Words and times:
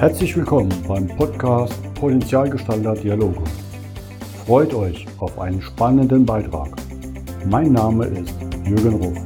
Herzlich 0.00 0.34
willkommen 0.34 0.72
beim 0.88 1.06
Podcast 1.08 1.74
Potenzialgestalter 1.92 2.94
Dialoge. 2.94 3.44
Freut 4.46 4.72
euch 4.72 5.06
auf 5.18 5.38
einen 5.38 5.60
spannenden 5.60 6.24
Beitrag. 6.24 6.70
Mein 7.44 7.72
Name 7.72 8.06
ist 8.06 8.34
Jürgen 8.64 8.94
Ruf. 8.94 9.18